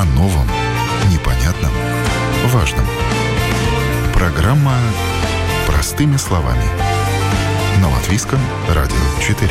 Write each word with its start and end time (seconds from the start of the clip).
О 0.00 0.04
новом, 0.16 0.46
непонятном, 1.12 1.70
важном. 2.46 2.86
Программа 4.14 4.78
«Простыми 5.66 6.16
словами». 6.16 6.64
На 7.82 7.90
Латвийском 7.90 8.38
радио 8.70 8.96
4. 9.20 9.50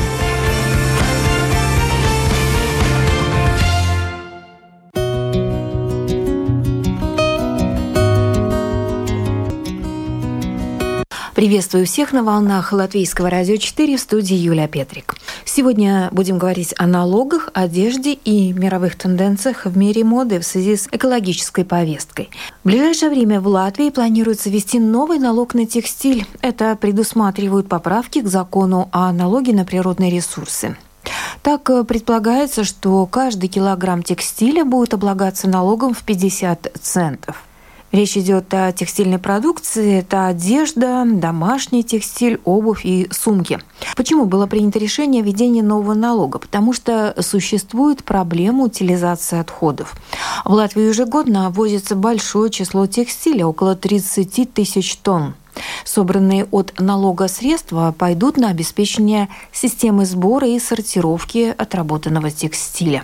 Приветствую 11.36 11.86
всех 11.86 12.12
на 12.12 12.24
волнах 12.24 12.74
Латвийского 12.74 13.30
радио 13.30 13.58
4 13.58 13.98
в 13.98 14.00
студии 14.02 14.36
Юлия 14.36 14.68
Петрик. 14.68 15.19
Сегодня 15.60 16.08
будем 16.14 16.38
говорить 16.38 16.74
о 16.78 16.88
налогах, 16.88 17.50
одежде 17.54 18.14
и 18.14 18.54
мировых 18.54 18.96
тенденциях 18.96 19.66
в 19.66 19.78
мире 19.78 20.06
моды 20.06 20.40
в 20.40 20.46
связи 20.46 20.78
с 20.78 20.88
экологической 20.90 21.66
повесткой. 21.66 22.30
В 22.64 22.68
ближайшее 22.68 23.10
время 23.10 23.42
в 23.42 23.48
Латвии 23.48 23.90
планируется 23.90 24.50
ввести 24.50 24.80
новый 24.80 25.20
налог 25.20 25.54
на 25.56 25.66
текстиль. 25.66 26.26
Это 26.40 26.78
предусматривают 26.78 27.68
поправки 27.68 28.22
к 28.22 28.28
закону 28.28 28.88
о 28.94 29.12
налоге 29.12 29.52
на 29.52 29.66
природные 29.66 30.10
ресурсы. 30.10 30.78
Так 31.42 31.70
э, 31.70 31.84
предполагается, 31.84 32.64
что 32.64 33.06
каждый 33.06 33.50
килограмм 33.50 34.02
текстиля 34.02 34.64
будет 34.64 34.94
облагаться 34.94 35.50
налогом 35.50 35.94
в 35.94 36.04
50 36.04 36.72
центов. 36.82 37.44
Речь 37.92 38.18
идет 38.18 38.54
о 38.54 38.72
текстильной 38.72 39.18
продукции, 39.18 39.98
это 40.00 40.28
одежда, 40.28 41.06
домашний 41.06 41.84
текстиль, 41.84 42.40
обувь 42.46 42.86
и 42.86 43.08
сумки. 43.12 43.60
Почему 43.96 44.26
было 44.26 44.46
принято 44.46 44.78
решение 44.78 45.24
о 45.24 45.26
введении 45.26 45.62
нового 45.62 45.96
налога? 45.96 46.38
Потому 46.38 46.72
что 46.72 47.16
существует 47.20 48.04
проблема 48.04 48.66
утилизации 48.66 49.40
отходов. 49.40 49.96
В 50.46 50.52
Латвии 50.54 50.84
ежегодно 50.84 51.50
возится 51.50 51.96
большое 51.96 52.52
число 52.52 52.86
текстиля, 52.86 53.48
около 53.48 53.76
30 53.76 54.54
тысяч 54.54 54.96
тонн. 54.98 55.34
Собранные 55.84 56.46
от 56.52 56.80
налога 56.80 57.28
средства 57.28 57.94
пойдут 57.98 58.38
на 58.38 58.50
обеспечение 58.50 59.30
системы 59.52 60.06
сбора 60.06 60.48
и 60.48 60.60
сортировки 60.60 61.54
отработанного 61.58 62.30
текстиля. 62.30 63.04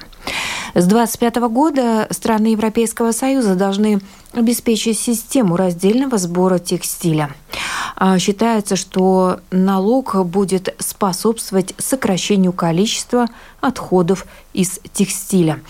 С 0.74 0.86
2025 0.88 1.36
года 1.50 2.08
страны 2.12 2.48
Европейского 2.48 3.14
Союза 3.14 3.56
должны 3.56 4.02
обеспечить 4.34 5.00
систему 5.00 5.56
раздельного 5.56 6.18
сбора 6.18 6.60
текстиля. 6.60 7.34
А, 7.96 8.20
считается, 8.20 8.76
что 8.76 9.40
налог 9.52 10.26
будет 10.26 10.76
способствовать 10.80 11.74
сокращению 11.78 12.52
количества 12.52 13.28
отходов 13.62 14.26
из 14.54 14.82
текстиля. 14.92 15.62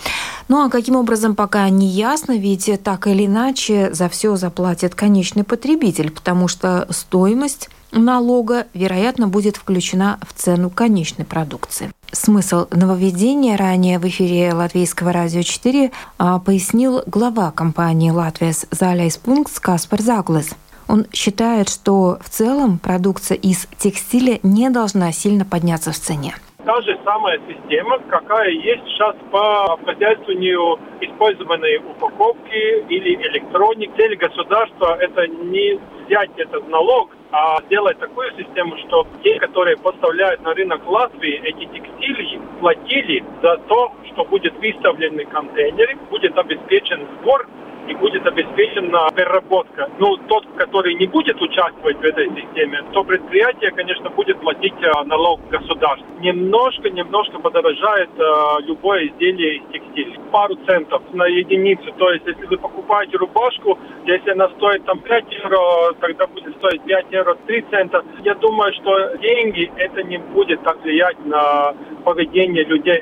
Ну 0.48 0.64
а 0.64 0.70
каким 0.70 0.96
образом 0.96 1.36
пока 1.36 1.68
не 1.68 1.86
ясно, 1.86 2.36
ведь 2.36 2.68
так 2.82 3.06
или 3.06 3.26
иначе 3.26 3.92
за 3.92 4.08
все 4.08 4.34
заплатит 4.34 4.96
конечный 4.96 5.44
потребитель, 5.44 6.10
потому 6.10 6.48
что 6.48 6.88
стоимость 6.90 7.70
налога, 7.96 8.66
вероятно, 8.74 9.28
будет 9.28 9.56
включена 9.56 10.18
в 10.22 10.32
цену 10.40 10.70
конечной 10.70 11.24
продукции. 11.24 11.90
Смысл 12.12 12.66
нововведения 12.70 13.56
ранее 13.56 13.98
в 13.98 14.06
эфире 14.06 14.52
Латвийского 14.52 15.12
радио 15.12 15.42
4 15.42 15.90
а, 16.18 16.38
пояснил 16.38 17.02
глава 17.06 17.50
компании 17.50 18.10
«Латвияс 18.10 18.66
Заляйспункт» 18.70 19.58
Каспар 19.58 20.00
Заглес. 20.00 20.50
Он 20.88 21.06
считает, 21.12 21.68
что 21.68 22.18
в 22.24 22.30
целом 22.30 22.78
продукция 22.78 23.36
из 23.36 23.66
текстиля 23.76 24.38
не 24.42 24.70
должна 24.70 25.10
сильно 25.12 25.44
подняться 25.44 25.90
в 25.92 25.98
цене 25.98 26.36
та 26.66 26.82
же 26.82 26.98
самая 27.04 27.40
система, 27.48 27.98
какая 28.08 28.50
есть 28.50 28.84
сейчас 28.86 29.14
по 29.30 29.72
обхозяйствованию 29.74 30.78
использованной 31.00 31.76
упаковки 31.78 32.84
или 32.88 33.14
электроник. 33.14 33.92
Цель 33.96 34.16
государства– 34.16 34.98
это 35.00 35.28
не 35.28 35.78
взять 36.04 36.30
этот 36.36 36.68
налог, 36.68 37.16
а 37.30 37.62
сделать 37.66 37.98
такую 38.00 38.32
систему, 38.36 38.76
что 38.78 39.06
те, 39.22 39.38
которые 39.38 39.76
поставляют 39.76 40.42
на 40.42 40.54
рынок 40.54 40.84
Латвии, 40.86 41.40
эти 41.44 41.66
текстили 41.66 42.40
платили 42.60 43.22
за 43.42 43.58
то, 43.68 43.92
что 44.12 44.24
будет 44.24 44.54
выставлены 44.58 45.24
контейнеры, 45.24 45.96
будет 46.10 46.36
обеспечен 46.36 47.06
сбор 47.20 47.46
и 47.88 47.94
будет 47.94 48.26
обеспечена 48.26 49.10
переработка. 49.14 49.88
Ну, 49.98 50.16
тот, 50.28 50.46
который 50.56 50.94
не 50.94 51.06
будет 51.06 51.40
участвовать 51.40 51.98
в 51.98 52.04
этой 52.04 52.28
системе, 52.34 52.82
то 52.92 53.04
предприятие, 53.04 53.70
конечно, 53.70 54.10
будет 54.10 54.40
платить 54.40 54.74
э, 54.80 55.04
налог 55.04 55.40
государству. 55.48 56.06
Немножко, 56.20 56.90
немножко 56.90 57.38
подорожает 57.38 58.10
э, 58.18 58.62
любое 58.66 59.06
изделие 59.08 59.56
из 59.56 59.62
текстиля. 59.72 60.20
Пару 60.30 60.56
центов 60.66 61.02
на 61.12 61.26
единицу. 61.26 61.92
То 61.98 62.10
есть, 62.10 62.26
если 62.26 62.46
вы 62.46 62.56
покупаете 62.58 63.16
рубашку, 63.16 63.78
если 64.04 64.30
она 64.30 64.48
стоит 64.50 64.84
там 64.84 64.98
5 65.00 65.24
евро, 65.32 65.58
тогда 66.00 66.26
будет 66.26 66.56
стоить 66.56 66.82
5 66.82 67.06
евро 67.10 67.36
3 67.46 67.64
цента. 67.70 68.04
Я 68.24 68.34
думаю, 68.34 68.72
что 68.74 69.16
деньги 69.16 69.70
это 69.76 70.02
не 70.02 70.18
будет 70.18 70.62
так 70.62 70.82
влиять 70.82 71.24
на 71.24 71.74
поведение 72.04 72.64
людей. 72.64 73.00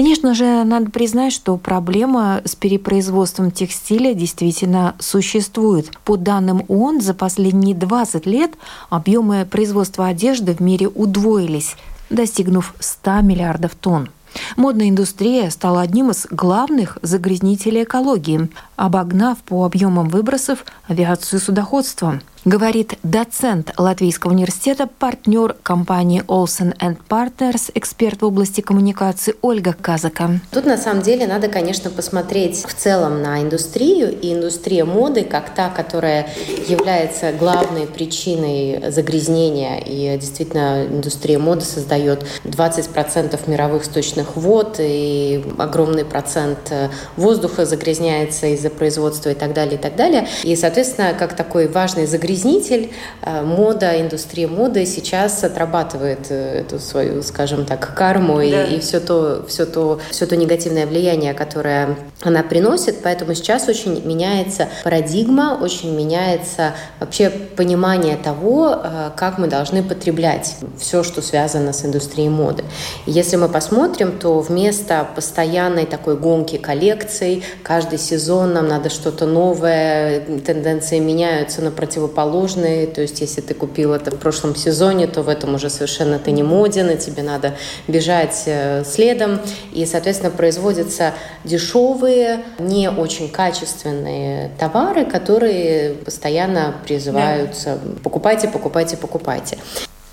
Конечно 0.00 0.32
же, 0.32 0.64
надо 0.64 0.90
признать, 0.90 1.30
что 1.30 1.58
проблема 1.58 2.40
с 2.46 2.56
перепроизводством 2.56 3.50
текстиля 3.50 4.14
действительно 4.14 4.94
существует. 4.98 5.90
По 6.06 6.16
данным 6.16 6.64
ООН, 6.68 7.02
за 7.02 7.12
последние 7.12 7.74
20 7.74 8.24
лет 8.24 8.52
объемы 8.88 9.44
производства 9.44 10.06
одежды 10.06 10.54
в 10.54 10.60
мире 10.60 10.88
удвоились, 10.88 11.76
достигнув 12.08 12.72
100 12.80 13.20
миллиардов 13.20 13.74
тонн. 13.74 14.08
Модная 14.56 14.88
индустрия 14.88 15.50
стала 15.50 15.82
одним 15.82 16.12
из 16.12 16.26
главных 16.30 16.96
загрязнителей 17.02 17.82
экологии, 17.82 18.48
обогнав 18.80 19.36
по 19.42 19.66
объемам 19.66 20.08
выбросов 20.08 20.64
авиацию 20.88 21.38
судоходство 21.38 22.20
говорит 22.44 22.94
доцент 23.02 23.72
Латвийского 23.76 24.32
университета, 24.32 24.86
партнер 24.86 25.56
компании 25.62 26.22
Olsen 26.26 26.74
Partners, 27.08 27.70
эксперт 27.74 28.22
в 28.22 28.26
области 28.26 28.60
коммуникации 28.60 29.34
Ольга 29.42 29.74
Казака. 29.78 30.40
Тут 30.50 30.64
на 30.64 30.78
самом 30.78 31.02
деле 31.02 31.26
надо, 31.26 31.48
конечно, 31.48 31.90
посмотреть 31.90 32.64
в 32.64 32.74
целом 32.74 33.22
на 33.22 33.42
индустрию 33.42 34.18
и 34.18 34.32
индустрия 34.32 34.84
моды 34.84 35.24
как 35.24 35.54
та, 35.54 35.68
которая 35.68 36.28
является 36.66 37.32
главной 37.32 37.86
причиной 37.86 38.90
загрязнения. 38.90 39.78
И 39.78 40.18
действительно, 40.18 40.86
индустрия 40.86 41.38
моды 41.38 41.64
создает 41.64 42.24
20% 42.44 43.50
мировых 43.50 43.84
сточных 43.84 44.36
вод 44.36 44.76
и 44.78 45.44
огромный 45.58 46.04
процент 46.04 46.72
воздуха 47.16 47.66
загрязняется 47.66 48.46
из-за 48.46 48.69
производства 48.72 49.30
и 49.30 49.34
так 49.34 49.52
далее, 49.52 49.74
и 49.74 49.78
так 49.78 49.96
далее. 49.96 50.26
И, 50.44 50.56
соответственно, 50.56 51.14
как 51.18 51.34
такой 51.34 51.68
важный 51.68 52.06
загрязнитель 52.06 52.30
загрязнитель. 52.30 52.90
Э, 53.22 53.42
мода, 53.42 54.00
индустрия 54.00 54.48
моды 54.48 54.86
сейчас 54.86 55.44
отрабатывает 55.44 56.26
э, 56.30 56.60
эту 56.60 56.78
свою, 56.78 57.22
скажем 57.22 57.64
так, 57.64 57.94
карму 57.94 58.36
да. 58.36 58.44
и, 58.44 58.76
и 58.76 58.80
все 58.80 59.00
то, 59.00 59.44
все 59.48 59.66
то, 59.66 60.00
все 60.10 60.26
то 60.26 60.36
негативное 60.36 60.86
влияние, 60.86 61.34
которое 61.34 61.96
она 62.22 62.42
приносит. 62.42 63.02
Поэтому 63.02 63.34
сейчас 63.34 63.68
очень 63.68 64.06
меняется 64.06 64.68
парадигма, 64.84 65.58
очень 65.60 65.94
меняется 65.96 66.74
вообще 66.98 67.30
понимание 67.30 68.16
того, 68.16 68.76
э, 68.82 69.10
как 69.16 69.38
мы 69.38 69.46
должны 69.46 69.82
потреблять 69.82 70.56
все, 70.78 71.02
что 71.02 71.22
связано 71.22 71.72
с 71.72 71.84
индустрией 71.84 72.28
моды. 72.28 72.64
если 73.06 73.36
мы 73.36 73.48
посмотрим, 73.48 74.18
то 74.18 74.40
вместо 74.40 75.06
постоянной 75.14 75.86
такой 75.86 76.16
гонки 76.16 76.56
коллекций, 76.56 77.42
каждый 77.62 77.98
сезон 77.98 78.52
нам 78.60 78.68
надо 78.68 78.90
что-то 78.90 79.26
новое, 79.26 80.20
тенденции 80.44 80.98
меняются 80.98 81.62
на 81.62 81.70
противоположные. 81.70 82.86
То 82.86 83.00
есть, 83.00 83.20
если 83.20 83.40
ты 83.40 83.54
купил 83.54 83.94
это 83.94 84.10
в 84.10 84.18
прошлом 84.18 84.54
сезоне, 84.54 85.06
то 85.06 85.22
в 85.22 85.28
этом 85.28 85.54
уже 85.54 85.70
совершенно 85.70 86.18
ты 86.18 86.30
не 86.30 86.42
моден, 86.42 86.90
и 86.90 86.98
тебе 86.98 87.22
надо 87.22 87.54
бежать 87.88 88.42
э, 88.46 88.84
следом. 88.84 89.40
И, 89.72 89.86
соответственно, 89.86 90.30
производятся 90.30 91.14
дешевые, 91.44 92.44
не 92.58 92.90
очень 92.90 93.30
качественные 93.30 94.50
товары, 94.58 95.06
которые 95.06 95.94
постоянно 95.94 96.74
призываются 96.84 97.78
да. 97.82 97.92
покупайте, 98.02 98.48
покупайте, 98.48 98.96
покупайте. 98.96 99.58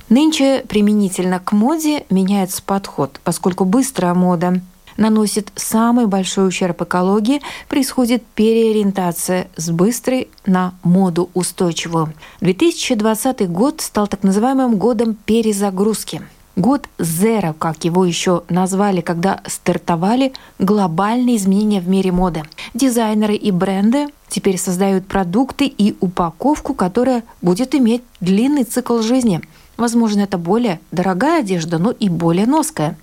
Нынче 0.08 0.64
применительно 0.70 1.42
к 1.42 1.52
моде 1.52 2.06
меняется 2.10 2.62
подход, 2.66 3.20
поскольку 3.26 3.66
быстрая 3.66 4.14
мода 4.14 4.62
наносит 4.98 5.52
самый 5.56 6.08
большой 6.08 6.48
ущерб 6.48 6.82
экологии, 6.82 7.42
происходит 7.70 8.24
переориентация 8.36 9.48
с 9.56 9.70
быстрой 9.70 10.28
на 10.46 10.74
моду 10.84 11.30
устойчивую. 11.34 12.14
2020 12.42 13.50
год 13.50 13.82
стал 13.82 14.08
так 14.08 14.24
называемым 14.24 14.78
годом 14.78 15.16
перезагрузки. 15.26 16.22
Год 16.56 16.90
Zero, 16.98 17.54
как 17.54 17.86
его 17.86 18.04
еще 18.04 18.42
назвали, 18.50 19.02
когда 19.02 19.42
стартовали 19.46 20.34
глобальные 20.58 21.36
изменения 21.36 21.80
в 21.80 21.88
мире 21.88 22.12
моды. 22.12 22.42
Дизайнеры 22.74 23.36
и 23.36 23.52
бренды 23.52 24.08
теперь 24.28 24.58
создают 24.58 25.06
продукты 25.06 25.68
и 25.68 25.96
упаковку, 26.00 26.74
которая 26.74 27.24
будет 27.44 27.76
иметь 27.76 28.02
длинный 28.20 28.64
цикл 28.64 29.02
жизни– 29.02 29.42
Возможно, 29.78 30.22
это 30.22 30.40
более 30.40 30.80
дорогая 30.92 31.42
одежда, 31.42 31.78
но 31.78 31.92
и 31.92 32.10
более 32.10 32.48
ноская. 32.48 32.98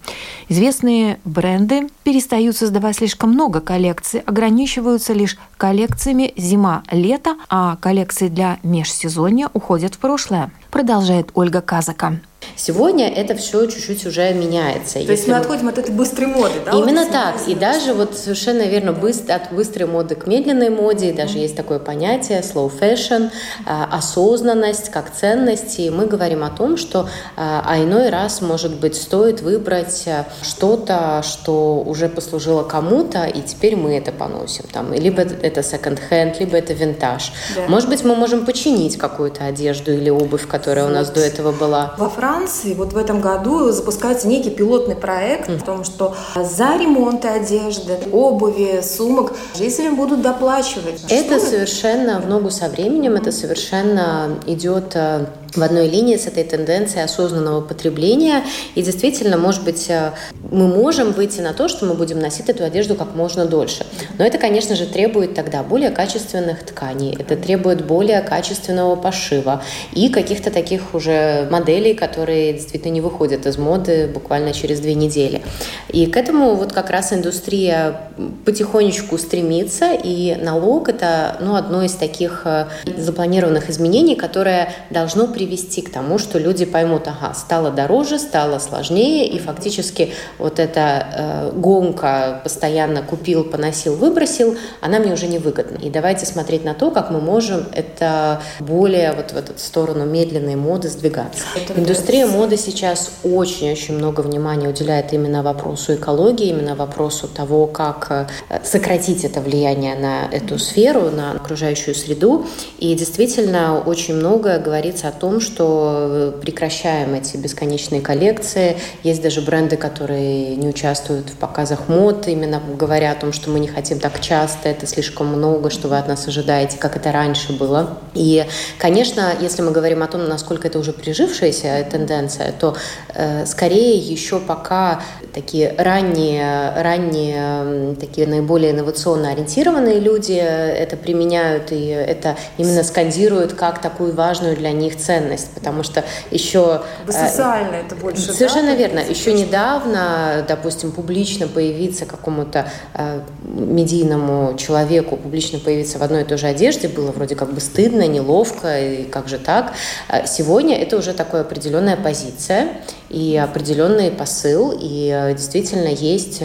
Известные 0.49 1.19
бренды 1.25 1.89
перестают 2.03 2.57
создавать 2.57 2.97
слишком 2.97 3.31
много 3.31 3.61
коллекций, 3.61 4.21
ограничиваются 4.21 5.13
лишь 5.13 5.39
коллекциями 5.57 6.33
зима-лето, 6.37 7.37
а 7.49 7.77
коллекции 7.77 8.29
для 8.29 8.59
межсезонья 8.63 9.49
уходят 9.53 9.95
в 9.95 9.99
прошлое, 9.99 10.51
продолжает 10.71 11.31
Ольга 11.35 11.61
Казака. 11.61 12.21
Сегодня 12.57 13.09
это 13.09 13.35
все 13.35 13.67
чуть-чуть 13.67 14.07
уже 14.07 14.33
меняется. 14.33 14.95
То 14.95 14.99
Если 15.01 15.13
есть 15.13 15.29
мы 15.29 15.37
отходим 15.37 15.69
от 15.69 15.79
этой 15.79 15.95
быстрой 15.95 16.29
моды, 16.29 16.55
да? 16.65 16.73
Именно 16.73 17.03
вот 17.03 17.13
так. 17.13 17.35
И 17.47 17.55
даже 17.55 17.95
вот 17.95 18.17
совершенно 18.17 18.63
верно, 18.63 18.93
быстро, 18.93 19.35
от 19.35 19.53
быстрой 19.53 19.87
моды 19.87 20.15
к 20.15 20.27
медленной 20.27 20.71
моде, 20.71 21.13
даже 21.13 21.39
mm-hmm. 21.39 21.43
есть 21.43 21.57
такое 21.57 21.79
понятие 21.79 22.41
slow 22.41 22.71
fashion, 22.81 23.31
а, 23.67 23.89
осознанность 23.91 24.91
как 24.91 25.13
ценность. 25.13 25.79
И 25.79 25.91
мы 25.91 26.07
говорим 26.07 26.45
о 26.45 26.51
том, 26.51 26.77
что 26.77 27.09
а, 27.37 27.65
а 27.67 27.79
иной 27.79 28.11
раз, 28.11 28.41
может 28.41 28.75
быть, 28.77 28.97
стоит 28.97 29.41
выбрать 29.41 30.05
а, 30.07 30.27
что-то, 30.43 31.23
что 31.23 31.83
уже 31.85 32.09
послужило 32.09 32.63
кому-то, 32.63 33.25
и 33.25 33.43
теперь 33.43 33.77
мы 33.77 33.97
это 33.97 34.13
поносим. 34.13 34.65
Там, 34.73 34.93
либо 34.93 35.23
это 35.23 35.61
second-hand, 35.61 36.39
либо 36.39 36.57
это 36.57 36.73
винтаж. 36.73 37.33
Да. 37.55 37.63
Может 37.69 37.89
быть, 37.89 38.05
мы 38.05 38.15
можем 38.15 38.47
починить 38.47 38.97
какую-то 38.97 39.45
одежду 39.45 39.93
или 39.93 40.11
обувь, 40.11 40.47
которая 40.47 40.85
вот. 40.85 40.93
у 40.93 40.95
нас 40.95 41.11
до 41.11 41.21
этого 41.21 41.53
была. 41.53 41.95
Во 41.99 42.09
Франции 42.09 42.34
Франции 42.35 42.75
вот 42.75 42.93
в 42.93 42.97
этом 42.97 43.21
году 43.21 43.71
запускается 43.71 44.27
некий 44.27 44.51
пилотный 44.51 44.97
проект 44.97 45.49
mm. 45.49 45.63
о 45.63 45.65
том, 45.65 45.85
что 45.85 46.17
за 46.35 46.77
ремонт 46.77 47.25
одежды, 47.25 47.97
обуви, 48.11 48.81
сумок 48.83 49.35
жители 49.57 49.91
будут 49.91 50.21
доплачивать. 50.21 51.05
Это 51.09 51.39
что 51.39 51.51
совершенно 51.51 52.21
в 52.21 52.29
ногу 52.29 52.51
со 52.51 52.69
временем, 52.69 53.15
это 53.15 53.31
совершенно 53.31 54.37
идет 54.47 54.97
э, 54.97 55.27
в 55.57 55.63
одной 55.63 55.89
линии 55.89 56.17
с 56.17 56.27
этой 56.27 56.45
тенденцией 56.45 57.05
осознанного 57.05 57.61
потребления. 57.61 58.45
И 58.75 58.83
действительно, 58.83 59.37
может 59.37 59.65
быть, 59.65 59.87
э, 59.89 60.13
мы 60.51 60.67
можем 60.67 61.13
выйти 61.13 61.41
на 61.41 61.53
то, 61.53 61.69
что 61.69 61.87
мы 61.87 61.95
будем 61.95 62.19
носить 62.19 62.49
эту 62.49 62.65
одежду 62.65 62.95
как 62.95 63.15
можно 63.15 63.47
дольше. 63.47 63.87
Но 64.19 64.25
это, 64.25 64.39
конечно 64.39 64.77
же, 64.77 64.87
требует 64.87 65.35
тогда 65.35 65.63
более 65.63 65.91
качественных 65.91 66.65
тканей, 66.65 67.17
это 67.19 67.37
требует 67.37 67.85
более 67.85 68.21
качественного 68.21 68.97
пошива 68.97 69.63
и 69.93 70.09
каких-то 70.09 70.51
таких 70.51 70.95
уже 70.95 71.49
моделей, 71.51 71.95
которые 71.95 72.53
действительно 72.53 72.93
не 72.93 73.01
выходят 73.01 73.47
из 73.47 73.59
моды 73.59 74.09
буквально 74.13 74.53
через 74.53 74.81
две 74.81 74.95
недели. 74.95 75.43
И 75.89 76.07
к 76.07 76.17
этому 76.17 76.55
вот 76.55 76.73
как 76.73 76.91
раз 76.91 77.13
индустрия 77.13 78.01
потихонечку 78.45 79.19
стремится, 79.19 79.93
и 79.93 80.37
налог– 80.37 80.89
это 80.89 81.37
ну, 81.41 81.55
одно 81.57 81.83
из 81.83 81.93
таких 81.93 82.43
э, 82.45 82.67
запланированных 82.97 83.71
изменений, 83.71 84.15
которое 84.15 84.73
должно 84.91 85.27
при 85.27 85.44
привести 85.45 85.83
к 85.83 85.91
тому, 85.91 86.19
что 86.19 86.39
люди 86.39 86.65
поймут, 86.65 87.07
ага, 87.07 87.35
стало 87.35 87.71
дороже, 87.71 88.19
стало 88.19 88.59
сложнее, 88.59 89.29
и 89.29 89.39
фактически 89.39 90.13
вот 90.39 90.59
эта 90.59 91.07
э, 91.17 91.53
гонка 91.55 92.41
постоянно 92.43 93.03
купил, 93.03 93.45
поносил, 93.45 93.97
выбросил, 93.97 94.57
она 94.81 94.99
мне 94.99 95.13
уже 95.13 95.27
не 95.27 95.39
выгодна. 95.39 95.77
И 95.77 95.91
давайте 95.91 96.25
смотреть 96.27 96.65
на 96.65 96.75
то, 96.75 96.91
как 96.91 97.11
мы 97.11 97.21
можем 97.21 97.65
это 97.73 98.41
более 98.61 99.13
вот 99.13 99.33
в 99.33 99.37
эту 99.37 99.53
сторону 99.59 100.07
медленной 100.07 100.57
моды 100.57 100.89
сдвигаться. 100.89 101.45
Это 101.57 101.79
Индустрия 101.79 102.27
моды 102.27 102.57
сейчас 102.57 103.11
очень-очень 103.23 103.97
много 103.97 104.23
внимания 104.23 104.69
уделяет 104.69 105.13
именно 105.13 105.43
вопросу 105.43 105.95
экологии, 105.95 106.49
именно 106.49 106.75
вопросу 106.75 107.29
того, 107.29 107.67
как 107.67 108.29
э, 108.49 108.61
сократить 108.65 109.25
это 109.25 109.41
влияние 109.41 109.95
на 109.95 110.25
эту 110.33 110.59
сферу, 110.59 111.11
на 111.11 111.33
окружающую 111.33 111.95
среду. 111.95 112.47
И 112.79 112.95
действительно 112.95 113.83
очень 113.85 114.15
много 114.15 114.59
говорится 114.59 115.09
о 115.09 115.13
том, 115.13 115.24
том, 115.25 115.41
что 115.41 116.35
прекращаем 116.43 117.15
эти 117.15 117.39
бесконечные 117.39 118.03
коллекции. 118.03 118.77
Есть 119.03 119.23
даже 119.23 119.41
бренды, 119.41 119.79
которые 119.79 120.55
не 120.55 120.69
участвуют 120.69 121.31
в 121.31 121.37
показах 121.37 121.89
мод, 121.89 122.29
именно 122.29 122.61
говоря 122.79 123.13
о 123.13 123.15
том, 123.15 123.33
что 123.33 123.49
мы 123.49 123.59
не 123.59 123.69
хотим 123.69 124.01
так 124.01 124.21
часто, 124.21 124.69
это 124.69 124.87
слишком 124.87 125.29
много, 125.29 125.71
что 125.71 125.89
вы 125.89 125.97
от 125.97 126.09
нас 126.09 126.29
ожидаете, 126.29 126.77
как 126.77 126.97
это 126.97 127.11
раньше 127.11 127.55
было. 127.55 127.97
И, 128.13 128.45
конечно, 128.79 129.33
если 129.41 129.63
мы 129.63 129.71
говорим 129.71 130.03
о 130.03 130.09
том, 130.09 130.29
насколько 130.29 130.69
это 130.69 130.79
уже 130.79 130.93
прижившаяся 130.93 131.87
тенденция, 131.91 132.53
то 132.53 132.77
э, 133.15 133.47
скорее 133.47 133.97
еще 133.97 134.41
пока 134.41 135.01
такие 135.33 135.75
ранние, 135.79 136.71
ранние, 136.77 137.95
такие 137.95 138.27
наиболее 138.27 138.73
инновационно 138.73 139.31
ориентированные 139.31 140.01
люди 140.01 140.33
это 140.33 140.97
применяют 140.97 141.73
и 141.73 141.87
это 141.87 142.37
именно 142.59 142.85
скандируют 142.85 143.55
как 143.55 143.81
такую 143.81 144.15
важную 144.15 144.55
для 144.55 144.73
них 144.73 144.97
ценность 144.97 145.14
ценность, 145.15 145.51
потому 145.55 145.83
что 145.83 146.05
еще... 146.31 146.83
Э, 147.07 147.13
социально 147.13 147.77
это 147.77 147.95
больше, 147.95 148.33
Совершенно 148.33 148.69
да? 148.69 148.75
верно. 148.75 148.99
Еще 149.01 149.33
недавно, 149.33 150.45
допустим, 150.47 150.93
публично 150.93 151.47
появиться 151.47 152.07
какому-то 152.07 152.69
э, 152.95 153.21
медийному 153.43 154.57
человеку, 154.57 155.17
публично 155.17 155.59
появиться 155.59 155.99
в 155.99 156.03
одной 156.03 156.23
и 156.23 156.25
той 156.25 156.39
же 156.39 156.47
одежде 156.47 156.89
было 156.89 157.13
вроде 157.13 157.35
как 157.35 157.53
бы 157.53 157.61
стыдно, 157.61 158.07
неловко, 158.07 158.81
и 158.81 159.05
как 159.05 159.29
же 159.29 159.39
так. 159.39 159.73
Э, 160.09 160.27
сегодня 160.27 160.77
это 160.77 160.97
уже 160.97 161.13
такая 161.13 161.43
определенная 161.43 161.97
позиция, 161.97 162.69
и 163.11 163.37
определенный 163.37 164.11
посыл, 164.11 164.77
и 164.77 165.35
действительно 165.37 165.89
есть 165.89 166.43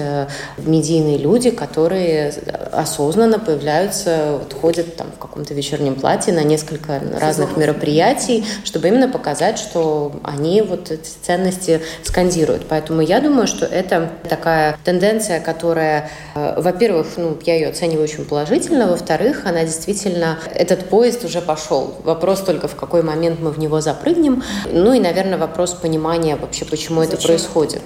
медийные 0.58 1.18
люди, 1.18 1.50
которые 1.50 2.32
осознанно 2.72 3.40
появляются, 3.40 4.38
вот, 4.40 4.54
ходят 4.54 4.96
там 4.96 5.08
в 5.16 5.18
каком-то 5.20 5.54
вечернем 5.56 5.96
платье 5.96 6.32
на 6.32 6.44
несколько 6.44 7.02
разных 7.20 7.58
мероприятий, 7.58 8.46
чтобы 8.64 8.90
именно 8.90 9.08
показать, 9.08 9.58
что 9.58 10.12
они 10.24 10.62
вот 10.62 10.92
эти 10.92 11.10
ценности 11.22 11.82
скандируют. 12.04 12.68
Поэтому 12.70 13.02
я 13.02 13.20
думаю, 13.20 13.48
что 13.48 13.66
это 13.66 14.12
такая 14.28 14.78
тенденция, 14.84 15.40
которая, 15.40 16.12
э, 16.36 16.62
во-первых, 16.62 17.08
ну, 17.18 17.38
я 17.46 17.56
ее 17.56 17.70
оцениваю 17.70 18.04
очень 18.04 18.26
положительно, 18.26 18.88
во-вторых, 18.88 19.46
она 19.46 19.64
действительно, 19.64 20.40
этот 20.54 20.90
поезд 20.90 21.26
уже 21.26 21.42
пошел. 21.42 21.96
Вопрос 22.04 22.42
только, 22.42 22.68
в 22.68 22.76
какой 22.76 23.02
момент 23.02 23.40
мы 23.40 23.52
в 23.52 23.58
него 23.60 23.82
запрыгнем. 23.82 24.44
Ну 24.72 24.94
и, 24.94 25.00
наверное, 25.00 25.38
вопрос 25.38 25.74
понимания 25.74 26.36
вообще 26.36 26.60
вообще, 26.60 26.66
почему 26.66 27.02
Зачем? 27.02 27.18
это 27.18 27.28
происходит. 27.28 27.82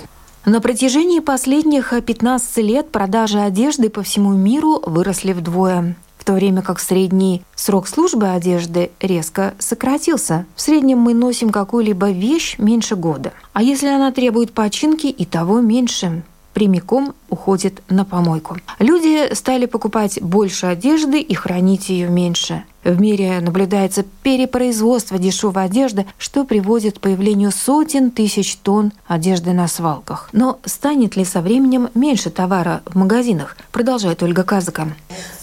На 0.46 0.60
протяжении 0.60 1.20
последних 1.20 1.94
15 2.06 2.58
лет 2.58 2.92
продажи 2.92 3.40
одежды 3.40 3.90
по 3.90 4.04
всему 4.04 4.34
миру 4.34 4.82
выросли 4.86 5.32
вдвое, 5.32 5.96
в 6.24 6.26
то 6.26 6.32
время 6.32 6.62
как 6.62 6.80
средний 6.80 7.42
срок 7.54 7.86
службы 7.86 8.30
одежды 8.30 8.92
резко 9.02 9.56
сократился. 9.60 10.46
В 10.56 10.62
среднем 10.62 11.00
мы 11.00 11.14
носим 11.14 11.50
какую-либо 11.50 12.12
вещь 12.12 12.56
меньше 12.60 12.96
года. 12.96 13.34
А 13.52 13.62
если 13.62 13.88
она 13.88 14.10
требует 14.14 14.54
починки, 14.54 15.08
и 15.08 15.26
того 15.26 15.60
меньше 15.60 16.24
прямиком 16.54 17.14
уходит 17.30 17.84
на 17.90 18.06
помойку. 18.06 18.56
Люди 18.80 19.34
стали 19.34 19.66
покупать 19.66 20.22
больше 20.22 20.68
одежды 20.68 21.20
и 21.20 21.34
хранить 21.34 21.90
ее 21.90 22.08
меньше. 22.08 22.64
В 22.84 23.00
мире 23.00 23.40
наблюдается 23.40 24.04
перепроизводство 24.24 25.18
дешевой 25.18 25.66
одежды, 25.66 26.06
что 26.18 26.44
приводит 26.44 26.98
к 26.98 27.02
появлению 27.02 27.52
сотен 27.52 28.12
тысяч 28.12 28.58
тонн 28.58 28.92
одежды 29.08 29.52
на 29.54 29.68
свалках. 29.68 30.30
Но 30.34 30.60
станет 30.66 31.16
ли 31.16 31.24
со 31.24 31.42
временем 31.42 31.90
меньше 31.94 32.30
товара 32.30 32.82
в 32.86 32.96
магазинах? 32.96 33.56
Продолжает 33.72 34.22
Ольга 34.22 34.44
Казака. 34.44 34.88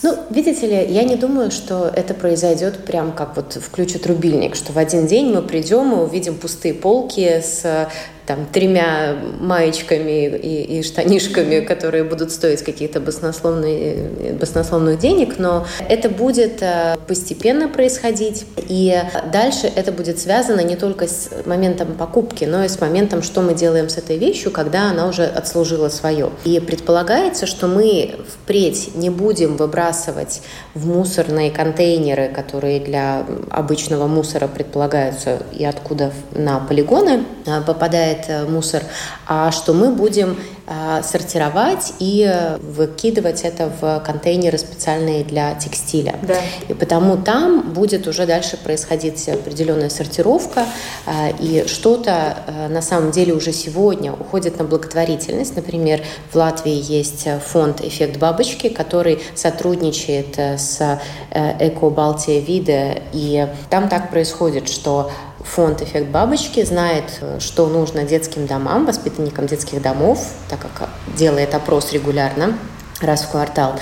Ну, 0.02 0.16
видите 0.30 0.66
ли, 0.66 0.92
я 0.92 1.02
не 1.04 1.16
думаю, 1.16 1.50
что 1.50 1.90
это 1.94 2.12
произойдет 2.12 2.85
прям 2.85 3.12
как 3.12 3.37
вот 3.37 3.54
включат 3.54 4.06
рубильник, 4.06 4.54
что 4.54 4.73
в 4.73 4.78
один 4.78 5.06
день 5.06 5.32
мы 5.32 5.40
придем 5.42 5.92
и 5.92 5.97
увидим 5.97 6.35
пустые 6.35 6.75
полки 6.75 7.40
с 7.40 7.88
там, 8.30 8.47
тремя 8.47 9.16
маечками 9.40 10.28
и, 10.28 10.78
и 10.78 10.82
штанишками, 10.85 11.61
которые 11.61 12.04
будут 12.04 12.30
стоить 12.30 12.62
каких-то 12.62 13.00
баснословных, 13.00 14.38
баснословных 14.38 15.00
денег, 15.00 15.38
но 15.38 15.66
это 15.88 16.09
будет 16.09 16.62
э, 16.62 16.97
постепенно 17.30 17.68
происходить, 17.68 18.44
и 18.56 19.00
дальше 19.32 19.70
это 19.72 19.92
будет 19.92 20.18
связано 20.18 20.62
не 20.62 20.75
только 20.75 21.06
с 21.06 21.30
моментом 21.46 21.94
покупки, 21.94 22.44
но 22.44 22.64
и 22.64 22.68
с 22.68 22.80
моментом, 22.80 23.22
что 23.22 23.40
мы 23.40 23.54
делаем 23.54 23.88
с 23.88 23.99
этой 23.99 24.18
вещью, 24.18 24.50
когда 24.50 24.90
она 24.90 25.06
уже 25.06 25.26
отслужила 25.26 25.90
свое. 25.90 26.30
И 26.44 26.58
предполагается, 26.58 27.46
что 27.46 27.68
мы 27.68 28.16
впредь 28.28 28.96
не 28.96 29.10
будем 29.10 29.56
выбрасывать 29.56 30.42
в 30.75 30.88
мусорные 30.88 31.52
контейнеры, 31.52 32.32
которые 32.34 32.80
для 32.80 33.25
обычного 33.50 34.08
мусора 34.08 34.49
предполагаются 34.49 35.38
и 35.52 35.64
откуда 35.64 36.12
на 36.32 36.58
полигоны 36.58 37.26
э, 37.46 37.60
попадает 37.64 38.25
э, 38.26 38.44
мусор, 38.46 38.82
а 39.28 39.52
что 39.52 39.72
мы 39.72 39.92
будем 39.92 40.30
а, 40.30 40.59
сортировать 41.02 41.94
и 41.98 42.32
выкидывать 42.60 43.42
это 43.42 43.72
в 43.80 44.00
контейнеры 44.06 44.56
специальные 44.56 45.24
для 45.24 45.54
текстиля. 45.54 46.14
Да. 46.22 46.36
И 46.68 46.74
потому 46.74 47.16
там 47.16 47.72
будет 47.72 48.06
уже 48.06 48.26
дальше 48.26 48.56
происходить 48.56 49.28
определенная 49.28 49.88
сортировка, 49.88 50.66
а, 51.06 51.30
и 51.40 51.66
что-то 51.66 52.36
на 52.68 52.82
самом 52.82 53.10
деле 53.10 53.32
уже 53.32 53.52
сегодня 53.52 54.12
уходит 54.12 54.58
на 54.58 54.64
благотворительность. 54.64 55.56
Например, 55.56 56.02
в 56.32 56.36
Латвии 56.36 56.80
есть 56.80 57.26
фонд 57.46 57.80
«Эффект 57.80 58.18
бабочки», 58.18 58.68
который 58.68 59.20
сотрудничает 59.34 60.38
с 60.38 61.00
Эко 61.32 61.90
Балтия 61.90 62.40
Виде, 62.40 63.02
и 63.12 63.48
там 63.70 63.88
так 63.88 64.10
происходит, 64.10 64.68
что 64.68 65.10
фонд 65.44 65.82
«Эффект 65.82 66.09
бабочки», 66.09 66.64
знает, 66.64 67.20
что 67.38 67.66
нужно 67.66 68.04
детским 68.04 68.47
домам, 68.47 68.87
воспитанникам 68.87 69.47
детских 69.47 69.82
домов, 69.82 70.26
так 70.49 70.61
как 70.61 70.88
делает 71.16 71.54
опрос 71.54 71.92
регулярно 71.92 72.59
раз 73.00 73.23
в 73.23 73.30
квартал. 73.30 73.75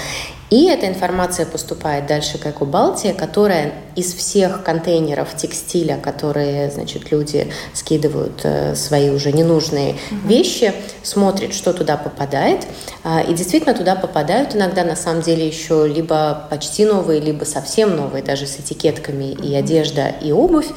И 0.51 0.67
эта 0.69 0.87
информация 0.89 1.45
поступает 1.45 2.07
дальше 2.07 2.39
к 2.39 2.47
Экобалтии, 2.47 3.13
которая 3.13 3.75
из 3.99 4.15
всех 4.15 4.63
контейнеров 4.63 5.35
текстиля, 5.37 5.97
которые, 5.97 6.71
значит, 6.71 7.11
люди 7.11 7.49
скидывают 7.75 8.43
э, 8.45 8.77
свои 8.77 9.11
уже 9.11 9.33
ненужные 9.33 9.97
угу. 10.11 10.29
вещи, 10.29 10.73
смотрит, 11.03 11.53
что 11.53 11.73
туда 11.73 11.97
попадает. 11.97 12.65
А, 13.03 13.21
и 13.23 13.35
действительно 13.35 13.75
туда 13.75 13.97
попадают 13.97 14.55
иногда, 14.55 14.85
на 14.85 14.95
самом 14.95 15.23
деле, 15.23 15.49
еще 15.49 15.89
либо 15.89 16.47
почти 16.49 16.85
новые, 16.85 17.21
либо 17.21 17.45
совсем 17.45 17.97
новые, 17.97 18.23
даже 18.23 18.47
с 18.47 18.61
этикетками 18.61 19.33
и 19.33 19.53
одежда, 19.57 20.15
и 20.23 20.31
обувь. 20.31 20.69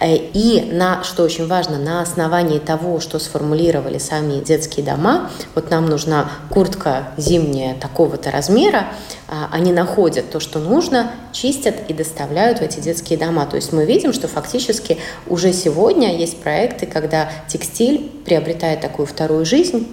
Э, 0.00 0.14
и 0.14 0.70
на, 0.70 1.02
что 1.02 1.24
очень 1.24 1.48
важно, 1.48 1.78
на 1.78 2.00
основании 2.00 2.60
того, 2.60 3.00
что 3.00 3.18
сформулировали 3.18 3.98
сами 3.98 4.40
детские 4.40 4.86
дома, 4.86 5.32
вот 5.56 5.68
нам 5.70 5.86
нужна 5.86 6.30
куртка 6.48 7.08
зимняя 7.16 7.74
такого-то 7.74 8.30
размера, 8.30 8.86
а, 9.26 9.48
они 9.50 9.72
находят 9.72 10.30
то, 10.30 10.38
что 10.38 10.58
нужно, 10.58 11.10
чистят 11.32 11.74
и 11.88 11.92
доставляют 11.92 12.60
в 12.60 12.62
эти 12.68 12.80
детские 12.80 13.18
дома. 13.18 13.46
То 13.46 13.56
есть 13.56 13.72
мы 13.72 13.84
видим, 13.84 14.12
что 14.12 14.28
фактически 14.28 14.98
уже 15.26 15.52
сегодня 15.52 16.16
есть 16.16 16.38
проекты, 16.38 16.86
когда 16.86 17.30
текстиль 17.48 18.10
приобретает 18.24 18.80
такую 18.80 19.06
вторую 19.06 19.44
жизнь, 19.44 19.86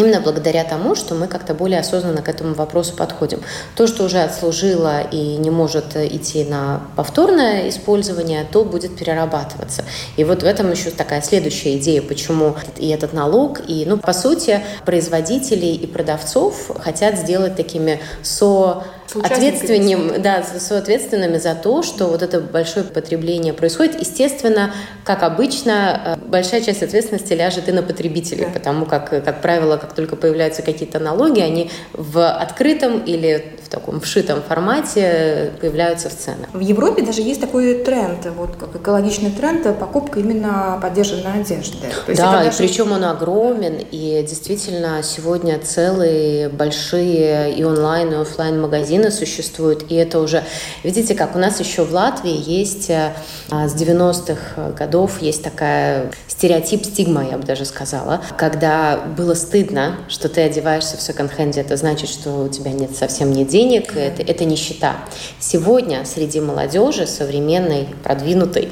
Именно 0.00 0.20
благодаря 0.20 0.64
тому, 0.64 0.94
что 0.94 1.14
мы 1.14 1.26
как-то 1.26 1.52
более 1.52 1.80
осознанно 1.80 2.22
к 2.22 2.28
этому 2.30 2.54
вопросу 2.54 2.94
подходим. 2.96 3.42
То, 3.76 3.86
что 3.86 4.04
уже 4.04 4.22
отслужило 4.22 5.02
и 5.02 5.36
не 5.36 5.50
может 5.50 5.94
идти 5.94 6.44
на 6.44 6.80
повторное 6.96 7.68
использование, 7.68 8.46
то 8.50 8.64
будет 8.64 8.96
перерабатываться. 8.96 9.84
И 10.16 10.24
вот 10.24 10.42
в 10.42 10.46
этом 10.46 10.70
еще 10.70 10.90
такая 10.90 11.20
следующая 11.20 11.76
идея, 11.76 12.00
почему 12.00 12.56
и 12.78 12.88
этот 12.88 13.12
налог, 13.12 13.60
и, 13.68 13.84
ну, 13.84 13.98
по 13.98 14.14
сути, 14.14 14.62
производителей 14.86 15.74
и 15.74 15.86
продавцов 15.86 16.70
хотят 16.78 17.18
сделать 17.18 17.56
такими 17.56 18.00
со 18.22 18.84
ответственным, 19.16 20.20
да, 20.22 20.42
соответственными 20.42 21.38
за 21.38 21.54
то, 21.54 21.82
что 21.82 22.06
вот 22.06 22.22
это 22.22 22.40
большое 22.40 22.84
потребление 22.84 23.52
происходит. 23.52 24.00
Естественно, 24.00 24.72
как 25.04 25.22
обычно, 25.22 26.18
э, 26.20 26.28
большая 26.28 26.60
часть 26.60 26.82
ответственности 26.82 27.32
ляжет 27.32 27.68
и 27.68 27.72
на 27.72 27.82
потребителей, 27.82 28.46
да. 28.46 28.50
потому 28.52 28.86
как, 28.86 29.10
как 29.10 29.42
правило, 29.42 29.76
как 29.76 29.94
только 29.94 30.16
появляются 30.16 30.62
какие-то 30.62 30.98
налоги, 30.98 31.40
они 31.40 31.70
в 31.92 32.26
открытом 32.28 33.00
или 33.00 33.56
в 33.64 33.68
таком 33.68 34.00
вшитом 34.00 34.42
формате 34.42 35.52
появляются 35.60 36.08
в 36.08 36.16
ценах. 36.16 36.48
В 36.52 36.60
Европе 36.60 37.02
даже 37.02 37.22
есть 37.22 37.40
такой 37.40 37.74
тренд, 37.84 38.26
вот 38.36 38.56
как 38.56 38.74
экологичный 38.74 39.30
тренд, 39.30 39.78
покупка 39.78 40.20
именно 40.20 40.78
поддержанной 40.82 41.40
одежды. 41.40 41.76
То 42.06 42.16
да, 42.16 42.44
даже... 42.44 42.48
и 42.48 42.66
причем 42.66 42.92
он 42.92 43.04
огромен, 43.04 43.78
и 43.90 44.24
действительно 44.28 45.02
сегодня 45.02 45.58
целые 45.58 46.48
большие 46.48 47.52
и 47.54 47.62
онлайн, 47.64 48.12
и 48.12 48.16
офлайн 48.16 48.60
магазины 48.60 48.99
магазины 49.00 49.10
существуют, 49.10 49.90
и 49.90 49.94
это 49.94 50.20
уже, 50.20 50.44
видите, 50.82 51.14
как 51.14 51.34
у 51.34 51.38
нас 51.38 51.60
еще 51.60 51.84
в 51.84 51.92
Латвии 51.92 52.36
есть 52.36 52.90
э, 52.90 53.12
а, 53.50 53.68
с 53.68 53.74
90-х 53.74 54.72
годов 54.72 55.22
есть 55.22 55.42
такая 55.42 56.10
стереотип, 56.28 56.84
стигма, 56.84 57.24
я 57.28 57.38
бы 57.38 57.44
даже 57.44 57.64
сказала, 57.64 58.22
когда 58.36 58.96
было 58.96 59.34
стыдно, 59.34 59.96
что 60.08 60.28
ты 60.28 60.42
одеваешься 60.42 60.96
в 60.96 61.02
секонд-хенде, 61.02 61.60
это 61.60 61.76
значит, 61.76 62.08
что 62.08 62.44
у 62.44 62.48
тебя 62.48 62.72
нет 62.72 62.96
совсем 62.96 63.32
нет 63.32 63.48
денег, 63.48 63.96
это, 63.96 64.22
это 64.22 64.44
нищета. 64.44 64.96
Сегодня 65.38 66.04
среди 66.04 66.40
молодежи, 66.40 67.06
современной, 67.06 67.88
продвинутой, 68.02 68.70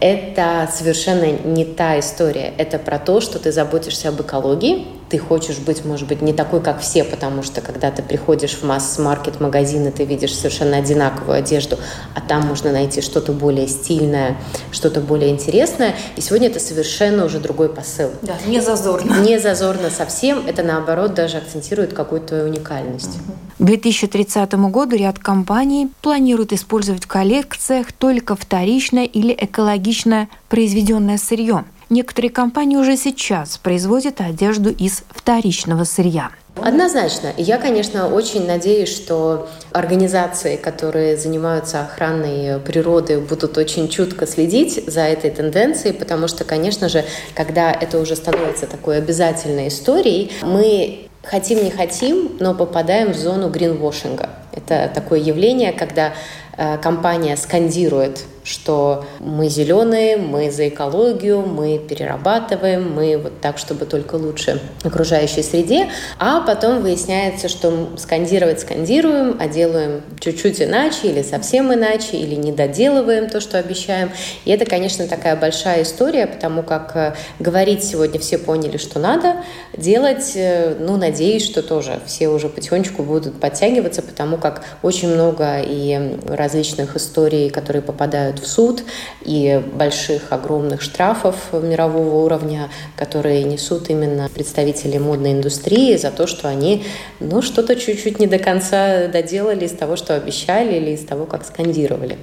это 0.00 0.68
совершенно 0.72 1.30
не 1.30 1.64
та 1.64 1.98
история. 1.98 2.52
Это 2.56 2.78
про 2.78 2.98
то, 2.98 3.20
что 3.20 3.38
ты 3.38 3.52
заботишься 3.52 4.08
об 4.08 4.20
экологии, 4.20 4.86
ты 5.10 5.18
хочешь 5.18 5.58
быть, 5.58 5.84
может 5.84 6.06
быть, 6.06 6.22
не 6.22 6.32
такой, 6.32 6.62
как 6.62 6.80
все, 6.80 7.02
потому 7.02 7.42
что 7.42 7.60
когда 7.60 7.90
ты 7.90 8.00
приходишь 8.00 8.52
в 8.52 8.62
масс-маркет 8.62 9.40
магазин, 9.40 9.88
и 9.88 9.90
ты 9.90 10.04
видишь 10.04 10.32
совершенно 10.34 10.76
одинаковую 10.76 11.36
одежду, 11.36 11.78
а 12.14 12.20
там 12.20 12.46
можно 12.46 12.70
найти 12.70 13.00
что-то 13.00 13.32
более 13.32 13.66
стильное, 13.66 14.36
что-то 14.70 15.00
более 15.00 15.30
интересное. 15.30 15.96
И 16.14 16.20
сегодня 16.20 16.48
это 16.48 16.60
совершенно 16.60 17.24
уже 17.24 17.40
другой 17.40 17.68
посыл. 17.68 18.10
Да, 18.22 18.36
не 18.46 18.60
зазорно. 18.60 19.16
Не 19.20 19.40
зазорно 19.40 19.90
совсем. 19.90 20.46
Это, 20.46 20.62
наоборот, 20.62 21.12
даже 21.14 21.38
акцентирует 21.38 21.92
какую-то 21.92 22.28
твою 22.28 22.44
уникальность. 22.44 23.18
К 23.58 23.64
2030 23.64 24.54
году 24.70 24.96
ряд 24.96 25.18
компаний 25.18 25.90
планирует 26.02 26.52
использовать 26.52 27.04
в 27.04 27.08
коллекциях 27.08 27.92
только 27.92 28.36
вторичное 28.36 29.06
или 29.06 29.36
экологично 29.36 30.28
произведенное 30.48 31.18
сырье– 31.18 31.64
Некоторые 31.90 32.30
компании 32.30 32.76
уже 32.76 32.96
сейчас 32.96 33.58
производят 33.58 34.20
одежду 34.20 34.70
из 34.70 35.02
вторичного 35.10 35.82
сырья. 35.82 36.30
Однозначно. 36.54 37.32
Я, 37.36 37.58
конечно, 37.58 38.06
очень 38.06 38.46
надеюсь, 38.46 38.94
что 38.94 39.48
организации, 39.72 40.54
которые 40.54 41.16
занимаются 41.16 41.80
охраной 41.80 42.60
природы, 42.60 43.18
будут 43.18 43.58
очень 43.58 43.88
чутко 43.88 44.28
следить 44.28 44.84
за 44.86 45.00
этой 45.00 45.30
тенденцией, 45.30 45.92
потому 45.92 46.28
что, 46.28 46.44
конечно 46.44 46.88
же, 46.88 47.04
когда 47.34 47.72
это 47.72 47.98
уже 47.98 48.14
становится 48.14 48.68
такой 48.68 48.98
обязательной 48.98 49.66
историей, 49.66 50.30
мы 50.42 51.08
хотим 51.24 51.64
не 51.64 51.70
хотим, 51.70 52.36
но 52.38 52.54
попадаем 52.54 53.12
в 53.12 53.16
зону 53.16 53.50
гринвошинга. 53.50 54.30
Это 54.52 54.90
такое 54.92 55.20
явление, 55.20 55.72
когда 55.72 56.12
э, 56.56 56.78
компания 56.78 57.36
скандирует 57.36 58.24
что 58.50 59.04
мы 59.20 59.48
зеленые, 59.48 60.16
мы 60.16 60.50
за 60.50 60.68
экологию, 60.68 61.42
мы 61.42 61.78
перерабатываем, 61.78 62.92
мы 62.92 63.18
вот 63.18 63.40
так, 63.40 63.58
чтобы 63.58 63.84
только 63.84 64.14
лучше 64.14 64.60
окружающей 64.82 65.42
среде, 65.42 65.88
а 66.18 66.40
потом 66.40 66.82
выясняется, 66.82 67.48
что 67.48 67.90
скандировать 67.96 68.60
скандируем, 68.60 69.36
а 69.38 69.46
делаем 69.46 70.02
чуть-чуть 70.18 70.62
иначе 70.62 71.08
или 71.08 71.22
совсем 71.22 71.72
иначе, 71.72 72.16
или 72.16 72.34
не 72.34 72.52
доделываем 72.52 73.28
то, 73.28 73.40
что 73.40 73.58
обещаем. 73.58 74.10
И 74.44 74.50
это, 74.50 74.64
конечно, 74.64 75.06
такая 75.06 75.36
большая 75.36 75.82
история, 75.82 76.26
потому 76.26 76.62
как 76.62 76.96
э, 76.96 77.14
говорить 77.38 77.84
сегодня 77.84 78.18
все 78.18 78.38
поняли, 78.38 78.78
что 78.78 78.98
надо, 78.98 79.36
делать, 79.76 80.32
э, 80.34 80.76
ну, 80.78 80.96
надеюсь, 80.96 81.44
что 81.44 81.62
тоже 81.62 82.00
все 82.06 82.28
уже 82.28 82.48
потихонечку 82.48 83.02
будут 83.02 83.38
подтягиваться, 83.38 84.02
потому 84.02 84.38
как 84.40 84.64
очень 84.82 85.12
много 85.12 85.60
и 85.60 86.18
различных 86.26 86.96
историй, 86.96 87.50
которые 87.50 87.82
попадают 87.82 88.40
в 88.40 88.46
суд, 88.46 88.82
и 89.22 89.62
больших, 89.74 90.32
огромных 90.32 90.82
штрафов 90.82 91.36
мирового 91.52 92.24
уровня, 92.24 92.70
которые 92.96 93.44
несут 93.44 93.90
именно 93.90 94.28
представители 94.28 94.98
модной 94.98 95.32
индустрии 95.32 95.96
за 95.96 96.10
то, 96.10 96.26
что 96.26 96.48
они 96.48 96.84
ну, 97.20 97.42
что-то 97.42 97.76
чуть-чуть 97.76 98.18
не 98.18 98.26
до 98.26 98.38
конца 98.38 99.06
доделали 99.06 99.66
из 99.66 99.72
того, 99.72 99.96
что 99.96 100.14
обещали, 100.14 100.76
или 100.76 100.90
из 100.90 101.04
того, 101.04 101.26
как 101.26 101.44
скандировали. 101.44 102.18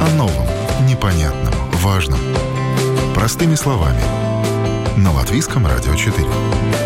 О 0.00 0.08
новом, 0.16 0.46
непонятном, 0.88 1.54
важном. 1.82 2.20
Простыми 3.14 3.54
словами. 3.54 4.00
На 4.96 5.12
Латвийском 5.12 5.66
радио 5.66 5.94
4. 5.94 6.85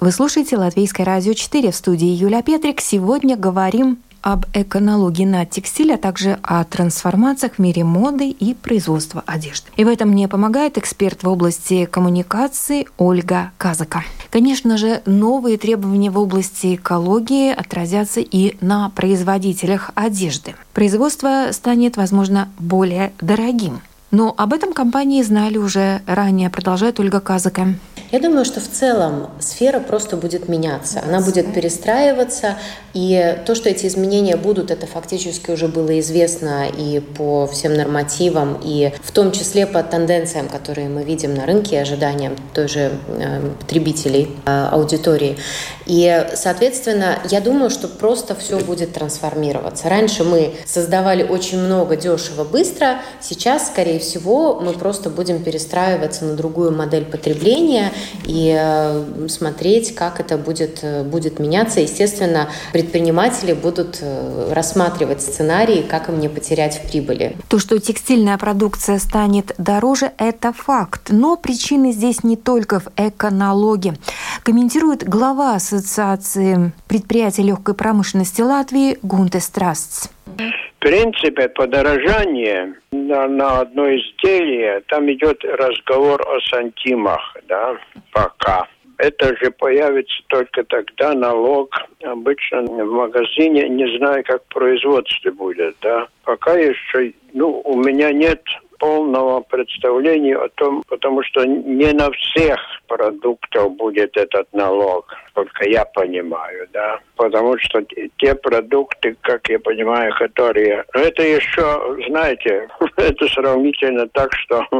Вы 0.00 0.12
слушаете 0.12 0.56
Латвийское 0.56 1.04
радио 1.04 1.32
4 1.32 1.72
в 1.72 1.74
студии 1.74 2.06
Юля 2.06 2.40
Петрик. 2.42 2.80
Сегодня 2.80 3.36
говорим 3.36 3.98
об 4.22 4.46
эконологии 4.54 5.24
на 5.24 5.44
текстиль, 5.44 5.92
а 5.92 5.96
также 5.96 6.38
о 6.42 6.62
трансформациях 6.62 7.54
в 7.54 7.58
мире 7.58 7.82
моды 7.82 8.30
и 8.30 8.54
производства 8.54 9.24
одежды. 9.26 9.70
И 9.76 9.82
в 9.82 9.88
этом 9.88 10.10
мне 10.10 10.28
помогает 10.28 10.78
эксперт 10.78 11.24
в 11.24 11.28
области 11.28 11.84
коммуникации 11.84 12.86
Ольга 12.96 13.50
Казака. 13.58 14.04
Конечно 14.30 14.76
же, 14.76 15.02
новые 15.04 15.58
требования 15.58 16.10
в 16.10 16.18
области 16.20 16.76
экологии 16.76 17.50
отразятся 17.50 18.20
и 18.20 18.56
на 18.64 18.90
производителях 18.90 19.90
одежды. 19.96 20.54
Производство 20.74 21.48
станет, 21.50 21.96
возможно, 21.96 22.48
более 22.60 23.12
дорогим. 23.20 23.80
Но 24.10 24.34
об 24.36 24.54
этом 24.54 24.72
компании 24.72 25.22
знали 25.22 25.58
уже 25.58 26.00
ранее, 26.06 26.48
продолжает 26.50 26.98
Ольга 26.98 27.20
Казака. 27.20 27.74
Я 28.10 28.20
думаю, 28.20 28.46
что 28.46 28.60
в 28.60 28.68
целом 28.68 29.28
сфера 29.38 29.80
просто 29.80 30.16
будет 30.16 30.48
меняться, 30.48 31.02
она 31.06 31.20
будет 31.20 31.52
перестраиваться, 31.52 32.56
и 32.94 33.36
то, 33.44 33.54
что 33.54 33.68
эти 33.68 33.86
изменения 33.86 34.36
будут, 34.36 34.70
это 34.70 34.86
фактически 34.86 35.50
уже 35.50 35.68
было 35.68 36.00
известно 36.00 36.66
и 36.68 37.00
по 37.00 37.46
всем 37.46 37.74
нормативам, 37.74 38.58
и 38.64 38.94
в 39.02 39.12
том 39.12 39.30
числе 39.30 39.66
по 39.66 39.82
тенденциям, 39.82 40.48
которые 40.48 40.88
мы 40.88 41.04
видим 41.04 41.34
на 41.34 41.44
рынке, 41.44 41.76
и 41.76 41.78
ожиданиям 41.80 42.34
той 42.54 42.66
же 42.66 42.92
э, 43.08 43.50
потребителей, 43.60 44.30
э, 44.46 44.68
аудитории. 44.70 45.36
И, 45.84 46.26
соответственно, 46.34 47.18
я 47.30 47.42
думаю, 47.42 47.68
что 47.68 47.88
просто 47.88 48.34
все 48.34 48.58
будет 48.58 48.94
трансформироваться. 48.94 49.88
Раньше 49.90 50.24
мы 50.24 50.54
создавали 50.64 51.22
очень 51.24 51.58
много 51.58 51.94
дешево, 51.94 52.44
быстро, 52.44 53.00
сейчас, 53.20 53.66
скорее 53.66 53.97
всего, 53.98 54.60
мы 54.60 54.72
просто 54.72 55.10
будем 55.10 55.42
перестраиваться 55.42 56.24
на 56.24 56.34
другую 56.34 56.72
модель 56.72 57.04
потребления, 57.04 57.92
и 58.24 58.56
э, 58.58 59.28
смотреть, 59.28 59.94
как 59.94 60.20
это 60.20 60.36
будет, 60.36 60.80
э, 60.82 61.02
будет 61.02 61.38
меняться. 61.38 61.80
Естественно, 61.80 62.48
предприниматели 62.72 63.52
будут 63.52 64.02
рассматривать 64.50 65.22
сценарии, 65.22 65.82
как 65.82 66.08
им 66.08 66.20
не 66.20 66.28
потерять 66.28 66.78
в 66.78 66.90
прибыли. 66.90 67.36
То, 67.48 67.58
что 67.58 67.78
текстильная 67.78 68.38
продукция 68.38 68.98
станет 68.98 69.54
дороже, 69.58 70.12
это 70.18 70.52
факт. 70.52 71.08
Но 71.10 71.36
причины 71.36 71.92
здесь 71.92 72.24
не 72.24 72.36
только 72.36 72.80
в 72.80 72.88
эконалоге. 72.96 73.96
Комментирует 74.42 75.08
глава 75.08 75.54
Ассоциации 75.56 76.72
предприятий 76.86 77.42
легкой 77.42 77.74
промышленности 77.74 78.42
Латвии 78.42 78.98
Гунте 79.02 79.40
Страстс. 79.40 80.08
В 80.36 80.80
принципе, 80.80 81.48
подорожание 81.48 82.74
на, 82.92 83.26
на 83.28 83.60
одно 83.60 83.88
изделие, 83.96 84.80
там 84.88 85.10
идет 85.10 85.44
разговор 85.44 86.22
о 86.22 86.40
сантимах, 86.48 87.36
да, 87.48 87.76
пока. 88.12 88.66
Это 88.98 89.36
же 89.36 89.52
появится 89.52 90.22
только 90.26 90.64
тогда 90.64 91.14
налог. 91.14 91.72
Обычно 92.02 92.62
в 92.62 92.90
магазине 92.90 93.68
не 93.68 93.96
знаю, 93.96 94.24
как 94.24 94.44
производство 94.46 95.30
будет, 95.30 95.76
да. 95.80 96.08
Пока 96.24 96.54
еще, 96.54 97.12
ну, 97.32 97.60
у 97.64 97.76
меня 97.76 98.12
нет 98.12 98.42
полного 98.78 99.40
представления 99.40 100.36
о 100.36 100.48
том, 100.48 100.82
потому 100.88 101.22
что 101.22 101.44
не 101.44 101.92
на 101.92 102.10
всех 102.12 102.58
продуктов 102.86 103.76
будет 103.76 104.16
этот 104.16 104.46
налог, 104.52 105.14
только 105.34 105.68
я 105.68 105.84
понимаю, 105.84 106.68
да. 106.72 106.98
Потому 107.16 107.58
что 107.58 107.82
те 108.16 108.34
продукты, 108.34 109.16
как 109.20 109.48
я 109.48 109.58
понимаю, 109.58 110.12
которые... 110.18 110.84
Это 110.94 111.22
еще, 111.22 111.96
знаете, 112.08 112.68
это 112.96 113.26
сравнительно 113.28 114.08
так, 114.08 114.32
что 114.34 114.64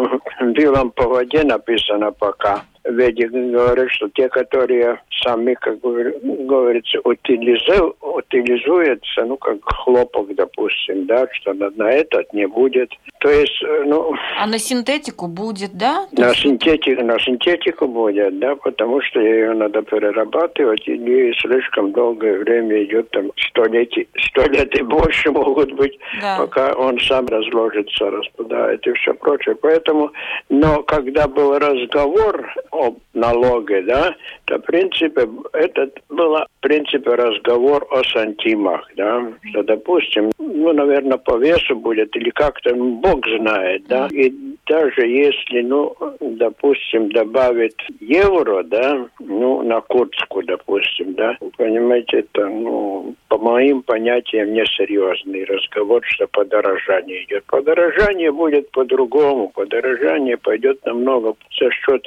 в 0.40 0.88
по 0.90 1.08
воде 1.08 1.44
написано 1.44 2.12
пока 2.12 2.62
ведь 2.88 3.30
говорят, 3.30 3.90
что 3.90 4.08
те, 4.08 4.28
которые 4.28 5.00
сами, 5.22 5.54
как 5.54 5.80
говорится, 5.80 6.98
утилизу, 7.04 7.96
утилизуются, 8.00 9.24
ну, 9.24 9.36
как 9.36 9.58
хлопок, 9.62 10.34
допустим, 10.34 11.06
да, 11.06 11.26
что 11.32 11.52
на, 11.52 11.70
на 11.70 11.90
этот 11.90 12.32
не 12.32 12.46
будет. 12.46 12.90
То 13.20 13.28
есть, 13.28 13.62
э, 13.62 13.82
ну... 13.84 14.14
А 14.38 14.46
на 14.46 14.58
синтетику 14.58 15.26
будет, 15.26 15.76
да? 15.76 16.06
На 16.12 16.34
синтетику, 16.34 17.02
на 17.02 17.18
синтетику 17.18 17.88
будет, 17.88 18.38
да, 18.38 18.56
потому 18.56 19.02
что 19.02 19.20
ее 19.20 19.52
надо 19.54 19.82
перерабатывать, 19.82 20.86
и 20.88 21.32
слишком 21.40 21.92
долгое 21.92 22.38
время 22.38 22.84
идет, 22.84 23.10
там, 23.10 23.30
сто 23.48 23.64
лет, 23.64 23.92
сто 24.28 24.42
лет 24.46 24.74
и 24.78 24.82
больше 24.82 25.30
могут 25.30 25.72
быть, 25.72 25.98
да. 26.20 26.38
пока 26.38 26.72
он 26.74 26.98
сам 27.00 27.26
разложится, 27.26 28.10
распадает 28.10 28.86
и 28.86 28.92
все 28.92 29.12
прочее. 29.14 29.56
Поэтому, 29.60 30.10
но 30.48 30.82
когда 30.84 31.26
был 31.26 31.58
разговор 31.58 32.48
о 32.78 32.96
налоге, 33.14 33.82
да, 33.82 34.14
то, 34.44 34.58
в 34.58 34.62
принципе, 34.62 35.28
это 35.52 35.90
был, 36.08 36.36
в 36.58 36.60
принципе, 36.60 37.14
разговор 37.14 37.86
о 37.90 38.02
сантимах, 38.02 38.90
да, 38.96 39.32
что, 39.50 39.62
допустим, 39.62 40.32
ну, 40.38 40.72
наверное, 40.72 41.16
по 41.16 41.36
весу 41.36 41.76
будет, 41.76 42.16
или 42.16 42.30
как-то, 42.30 42.74
ну, 42.74 42.96
Бог 42.96 43.24
знает, 43.28 43.84
да, 43.86 44.08
и 44.10 44.32
даже 44.66 45.06
если, 45.06 45.62
ну, 45.62 45.94
допустим, 46.20 47.10
добавить 47.10 47.78
евро, 48.00 48.64
да, 48.64 49.06
ну, 49.20 49.62
на 49.62 49.80
куртку, 49.80 50.42
допустим, 50.42 51.14
да, 51.14 51.36
понимаете, 51.56 52.18
это, 52.18 52.48
ну, 52.48 53.14
по 53.28 53.38
моим 53.38 53.82
понятиям, 53.82 54.52
несерьезный 54.52 55.44
разговор, 55.44 56.02
что 56.04 56.26
подорожание 56.26 57.24
идет. 57.24 57.44
Подорожание 57.44 58.32
будет 58.32 58.70
по-другому, 58.72 59.48
подорожание 59.48 60.36
пойдет 60.36 60.84
намного 60.84 61.34
за 61.58 61.70
счет 61.70 62.04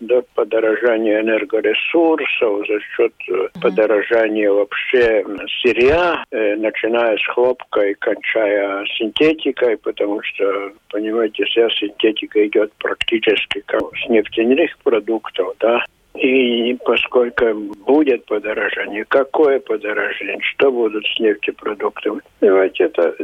до 0.00 0.22
подорожания 0.34 1.20
энергоресурсов, 1.20 2.66
за 2.66 2.80
счет 2.80 3.12
э, 3.28 3.48
подорожания 3.82 4.50
вообще 4.50 5.24
сырья, 5.62 6.24
э, 6.30 6.56
начиная 6.56 7.16
с 7.16 7.26
хлопка 7.34 7.80
и 7.80 7.94
кончая 7.94 8.84
синтетикой, 8.96 9.76
потому 9.76 10.22
что, 10.22 10.72
понимаете, 10.90 11.44
вся 11.44 11.68
синтетика 11.70 12.46
идет 12.46 12.72
практически 12.78 13.62
как 13.66 13.82
с 13.96 14.08
нефтяных 14.08 14.76
продуктов, 14.78 15.54
да, 15.60 15.84
и 16.14 16.74
поскольку 16.84 17.54
будет 17.86 18.24
подорожание, 18.26 19.04
какое 19.06 19.60
подорожание, 19.60 20.38
что 20.42 20.70
будут 20.70 21.04
с 21.06 21.18
нефтепродуктами, 21.18 22.20
давайте 22.40 22.84
это, 22.84 23.14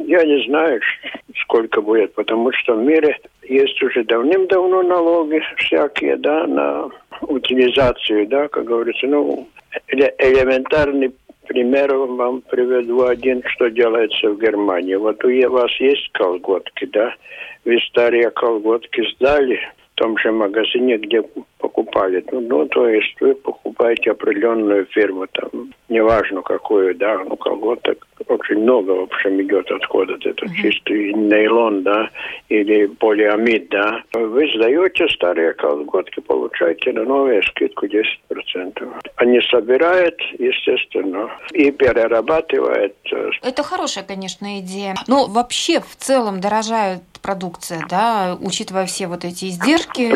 я 0.00 0.24
не 0.24 0.44
знаю, 0.46 0.80
сколько 1.42 1.82
будет, 1.82 2.14
потому 2.14 2.50
что 2.52 2.74
в 2.74 2.82
мире 2.82 3.16
есть 3.42 3.82
уже 3.82 4.02
давным-давно 4.04 4.82
налоги 4.82 5.42
всякие, 5.56 6.16
да, 6.16 6.46
на 6.46 6.88
утилизацию, 7.22 8.26
да, 8.26 8.48
как 8.48 8.64
говорится, 8.64 9.06
ну, 9.06 9.46
элементарный 9.88 11.12
пример 11.46 11.94
вам 11.94 12.42
приведу 12.42 13.04
один, 13.06 13.42
что 13.46 13.68
делается 13.70 14.30
в 14.30 14.38
Германии. 14.38 14.94
Вот 14.94 15.24
у 15.24 15.50
вас 15.50 15.70
есть 15.80 16.10
колготки, 16.12 16.86
да, 16.86 17.14
вы 17.64 17.78
старые 17.88 18.30
колготки 18.30 19.02
сдали, 19.14 19.60
том 19.98 20.16
же 20.18 20.30
магазине, 20.32 20.96
где 20.96 21.22
покупали. 21.58 22.24
Ну, 22.30 22.40
ну, 22.40 22.66
то 22.68 22.88
есть 22.88 23.20
вы 23.20 23.34
покупаете 23.34 24.12
определенную 24.12 24.86
фирму, 24.86 25.26
там, 25.26 25.72
неважно 25.88 26.42
какую, 26.42 26.94
да, 26.94 27.18
ну, 27.24 27.36
кого-то 27.36 27.96
очень 28.26 28.58
много, 28.62 28.90
в 28.92 29.02
общем, 29.02 29.40
идет 29.42 29.70
отхода. 29.70 30.14
Это 30.14 30.44
uh-huh. 30.44 30.54
чистый 30.54 31.12
нейлон, 31.14 31.82
да, 31.82 32.10
или 32.48 32.86
полиамид, 32.86 33.68
да. 33.68 34.02
Вы 34.12 34.50
сдаете 34.54 35.08
старые 35.08 35.52
колготки, 35.54 36.20
получаете 36.20 36.92
на 36.92 37.04
новые 37.04 37.42
скидку 37.42 37.86
10%. 37.86 38.08
Они 39.16 39.40
собирают, 39.50 40.20
естественно, 40.38 41.30
и 41.52 41.70
перерабатывают. 41.70 42.94
Э, 43.12 43.30
Это 43.42 43.62
хорошая, 43.62 44.04
конечно, 44.04 44.60
идея. 44.60 44.94
Но 45.06 45.26
вообще 45.26 45.80
в 45.80 45.96
целом 45.96 46.40
дорожают 46.40 47.02
продукция, 47.22 47.84
да, 47.90 48.36
учитывая 48.40 48.86
все 48.86 49.06
вот 49.06 49.24
эти 49.24 49.46
издержки? 49.46 50.14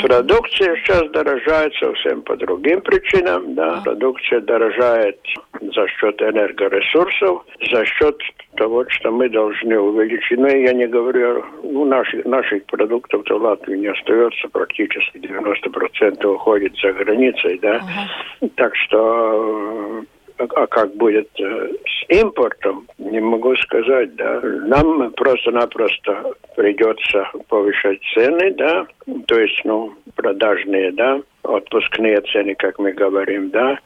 Продукция 0.00 0.76
сейчас 0.76 1.10
дорожает 1.10 1.72
совсем 1.80 2.22
по 2.22 2.36
другим 2.36 2.80
причинам, 2.80 3.54
да. 3.54 3.80
Продукция 3.84 4.40
дорожает 4.40 5.18
за 5.60 5.88
счет 5.88 6.20
энергоресурсов, 6.22 7.33
за 7.70 7.84
счет 7.84 8.16
того, 8.56 8.84
что 8.88 9.10
мы 9.10 9.28
должны 9.28 9.78
увеличить. 9.78 10.38
Но 10.38 10.48
я 10.48 10.72
не 10.72 10.86
говорю, 10.86 11.44
ну, 11.62 11.84
наших, 11.84 12.24
наших 12.24 12.64
продуктов 12.66 13.24
в 13.28 13.32
Латвии 13.32 13.76
не 13.76 13.88
остается 13.88 14.48
практически 14.48 15.18
90% 15.18 16.26
уходит 16.26 16.74
за 16.82 16.92
границей, 16.92 17.58
да. 17.58 17.76
Uh-huh. 17.78 18.50
Так 18.56 18.76
что 18.76 20.04
а 20.38 20.66
как 20.66 20.94
будет 20.96 21.28
э, 21.38 21.68
с 21.86 22.10
импортом, 22.10 22.86
не 22.98 23.20
могу 23.20 23.54
сказать, 23.56 24.14
да. 24.16 24.40
Нам 24.42 25.12
просто-напросто 25.12 26.34
придется 26.56 27.30
повышать 27.48 28.00
цены, 28.12 28.52
да, 28.52 28.86
то 29.26 29.38
есть, 29.38 29.60
ну, 29.64 29.94
продажные, 30.16 30.92
да, 30.92 31.20
отпускные 31.42 32.20
цены, 32.32 32.54
как 32.56 32.78
мы 32.78 32.92
говорим, 32.92 33.50
да, 33.50 33.78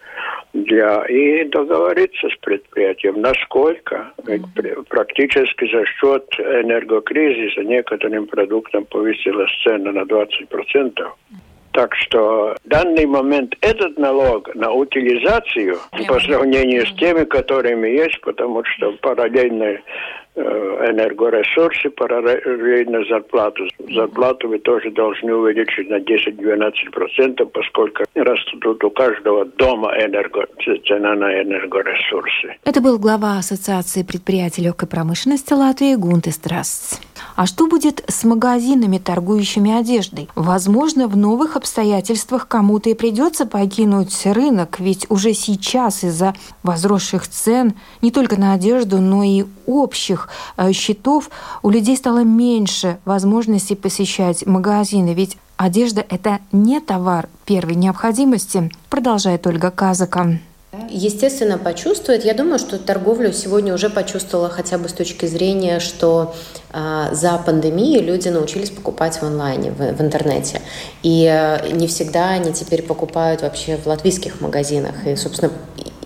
для 0.55 1.05
и 1.05 1.45
договориться 1.45 2.29
с 2.29 2.37
предприятием, 2.41 3.21
насколько 3.21 4.13
mm-hmm. 4.19 4.87
практически 4.89 5.71
за 5.71 5.85
счет 5.85 6.25
энергокризиса 6.39 7.63
некоторым 7.63 8.27
продуктам 8.27 8.85
повысилась 8.87 9.51
цена 9.63 9.93
на 9.93 10.03
20%. 10.03 10.49
Mm-hmm. 10.49 11.48
Так 11.79 11.95
что 11.95 12.57
в 12.65 12.69
данный 12.69 13.07
момент 13.07 13.55
этот 13.61 13.97
налог 13.99 14.53
на 14.57 14.73
утилизацию 14.73 15.79
по 16.09 16.19
сравнению 16.19 16.85
с 16.85 16.93
теми, 16.97 17.23
которыми 17.23 17.87
есть, 17.87 18.21
потому 18.23 18.65
что 18.65 18.91
параллельно 19.01 19.79
энергоресурсы, 20.39 21.91
параллельно 21.91 23.05
зарплату. 23.05 23.65
Зарплату 23.95 24.49
вы 24.49 24.59
тоже 24.59 24.91
должны 24.91 25.35
увеличить 25.35 25.91
на 25.91 25.99
10-12%, 25.99 27.45
поскольку 27.47 28.05
растут 28.15 28.85
у 28.85 28.91
каждого 28.91 29.45
дома 29.45 29.93
энерго, 29.99 30.47
цена 30.87 31.15
на 31.15 31.43
энергоресурсы. 31.43 32.57
Это 32.65 32.81
был 32.81 32.99
глава 32.99 33.39
Ассоциации 33.39 34.03
предприятий 34.03 34.63
легкой 34.63 34.89
промышленности 34.89 35.53
Латвии 35.53 35.95
Гунтес 35.95 36.35
Страсс. 36.35 37.01
А 37.37 37.47
что 37.47 37.67
будет 37.67 38.05
с 38.09 38.25
магазинами, 38.25 38.99
торгующими 38.99 39.79
одеждой? 39.79 40.29
Возможно, 40.35 41.09
в 41.09 41.17
новых 41.17 41.57
обстоятельствах 41.57 42.49
кому-то 42.49 42.91
и 42.91 42.95
придется 42.95 43.47
покинуть 43.47 44.27
рынок, 44.27 44.81
ведь 44.81 45.07
уже 45.11 45.33
сейчас 45.33 46.05
из-за 46.05 46.35
возросших 46.63 47.27
цен 47.27 47.75
не 48.03 48.11
только 48.11 48.39
на 48.39 48.55
одежду, 48.55 48.99
но 48.99 49.23
и 49.23 49.45
общих 49.67 50.28
Э, 50.57 50.73
счетов 50.73 51.31
у 51.63 51.71
людей 51.71 51.97
стало 51.97 52.25
меньше 52.25 52.99
возможностей 53.05 53.75
посещать 53.75 54.47
магазины, 54.47 55.15
ведь 55.15 55.37
одежда– 55.57 56.05
это 56.09 56.41
не 56.53 56.81
товар 56.81 57.29
первой 57.45 57.75
необходимости, 57.75 58.71
продолжает 58.89 59.47
Ольга 59.47 59.71
Казака. 59.71 60.39
естественно, 60.91 61.59
почувствует. 61.59 62.25
Я 62.25 62.35
думаю, 62.35 62.59
что 62.59 62.79
торговлю 62.79 63.33
сегодня 63.33 63.75
уже 63.75 63.91
почувствовала 63.91 64.49
хотя 64.49 64.79
бы 64.79 64.89
с 64.89 64.93
точки 64.93 65.27
зрения, 65.27 65.81
что 65.81 66.35
э, 66.73 67.09
за 67.13 67.39
пандемией 67.39 68.03
люди 68.03 68.29
научились 68.29 68.71
покупать 68.71 69.17
в 69.17 69.23
онлайне, 69.23 69.71
в, 69.71 69.79
в 69.79 70.01
интернете. 70.01 70.61
И 71.03 71.25
э, 71.25 71.71
не 71.73 71.87
всегда 71.87 72.31
они 72.31 72.53
теперь 72.53 72.83
покупают 72.83 73.43
вообще 73.43 73.77
в 73.77 73.87
латвийских 73.87 74.41
магазинах. 74.41 75.07
И, 75.07 75.17
собственно, 75.17 75.53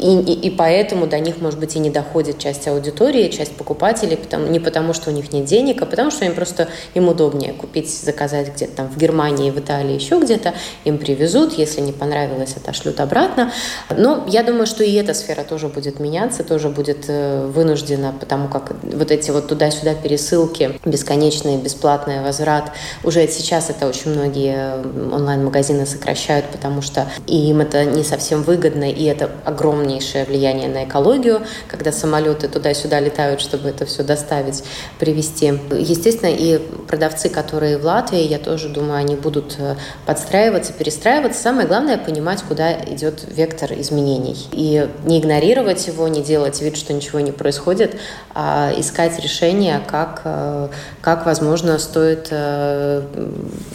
и, 0.03 0.33
и, 0.33 0.49
и 0.49 0.51
поэтому 0.51 1.07
до 1.07 1.19
них, 1.21 1.41
может 1.41 1.61
быть, 1.61 1.77
и 1.77 1.79
не 1.79 1.91
доходит 1.91 2.39
часть 2.39 2.67
аудитории, 2.67 3.29
часть 3.29 3.53
покупателей, 3.53 4.17
потому, 4.17 4.49
не 4.49 4.59
потому, 4.59 4.93
что 4.95 5.11
у 5.11 5.13
них 5.13 5.33
нет 5.33 5.45
денег, 5.45 5.81
а 5.83 5.87
потому, 5.87 6.11
что 6.11 6.25
им 6.25 6.35
просто 6.35 6.69
им 6.95 7.09
удобнее 7.09 7.53
купить, 7.53 7.89
заказать 7.89 8.53
где-то 8.55 8.73
там 8.77 8.89
в 8.89 8.97
Германии, 8.97 9.51
в 9.51 9.59
Италии, 9.59 9.95
еще 9.95 10.19
где-то, 10.19 10.55
им 10.85 10.99
привезут, 10.99 11.53
если 11.55 11.81
не 11.81 11.93
понравилось, 11.93 12.55
отошлют 12.57 12.99
обратно. 13.01 13.53
Но 13.97 14.25
я 14.27 14.43
думаю, 14.43 14.67
что 14.67 14.83
и 14.83 14.93
эта 14.95 15.15
сфера 15.15 15.45
тоже 15.45 15.69
будет 15.69 16.01
меняться, 16.01 16.43
тоже 16.43 16.69
будет 16.69 17.05
э, 17.09 17.47
вынуждена, 17.47 18.13
потому 18.19 18.49
как 18.49 18.73
вот 18.83 19.11
эти 19.11 19.31
вот 19.31 19.47
туда-сюда 19.47 19.95
пересылки, 19.95 20.81
бесконечные, 20.85 21.59
бесплатный 21.59 22.23
возврат, 22.23 22.73
уже 23.05 23.29
сейчас 23.29 23.71
это 23.71 23.87
очень 23.87 24.11
многие 24.13 24.83
онлайн-магазины 25.15 25.87
сокращают, 25.87 26.47
потому 26.47 26.83
что 26.83 27.07
им 27.29 27.61
это 27.61 27.85
не 27.85 28.03
совсем 28.03 28.43
выгодно, 28.43 28.91
и 28.91 29.05
это 29.05 29.31
огромный 29.45 29.92
огромнейшее 29.93 30.25
влияние 30.25 30.69
на 30.69 30.85
экологию, 30.85 31.43
когда 31.69 31.93
самолеты 31.93 32.49
туда-сюда 32.49 33.01
летают, 33.01 33.41
чтобы 33.41 33.69
это 33.69 33.85
все 33.87 34.03
доставить, 34.03 34.63
привезти. 34.99 35.47
Естественно, 35.71 36.31
и 36.31 36.59
продавцы, 36.89 37.29
которые 37.29 37.79
в 37.79 37.85
Латвии, 37.85 38.21
я 38.21 38.39
тоже 38.39 38.69
думаю, 38.69 38.99
они 38.99 39.17
будут 39.17 39.57
э, 39.59 39.77
подстраиваться, 40.07 40.73
перестраиваться. 40.73 41.41
Самое 41.41 41.67
главное– 41.67 41.99
понимать, 42.07 42.43
куда 42.43 42.73
идет 42.73 43.25
вектор 43.29 43.73
изменений. 43.75 44.37
И 44.53 44.89
не 45.05 45.21
игнорировать 45.21 45.87
его, 45.87 46.09
не 46.09 46.23
делать 46.23 46.61
вид, 46.63 46.77
что 46.77 46.93
ничего 46.93 47.21
не 47.21 47.33
происходит, 47.33 47.97
а 48.35 48.73
искать 48.77 49.19
решения, 49.21 49.81
как, 49.87 50.23
э, 50.25 50.69
как 51.01 51.27
возможно, 51.27 51.79
стоит 51.79 52.29
э, 52.31 53.03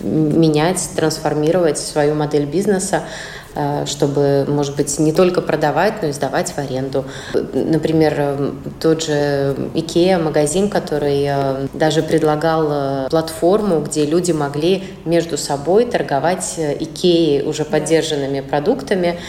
менять, 0.02 0.82
трансформировать 0.96 1.78
свою 1.78 2.16
модель 2.16 2.46
бизнеса, 2.46 3.04
чтобы, 3.86 4.46
может 4.48 4.76
быть, 4.76 5.00
не 5.00 5.12
только 5.12 5.42
продавать, 5.42 6.02
но 6.02 6.10
и 6.10 6.12
сдавать 6.12 6.52
в 6.52 6.58
аренду. 6.58 7.06
Например, 7.34 8.14
э, 8.18 8.52
тот 8.80 9.04
же 9.04 9.56
Икеа, 9.74 10.20
магазин, 10.20 10.70
который 10.70 11.26
э, 11.28 11.68
даже 11.74 12.04
предлагал 12.04 13.10
платформу, 13.10 13.80
где 13.82 14.06
люди 14.06 14.32
могли 14.32 14.84
между 15.06 15.38
собой 15.38 15.86
торговать 15.86 16.56
Икеей 16.58 17.48
уже 17.48 17.66
поддержанными 17.66 18.42
продуктами. 18.42 19.20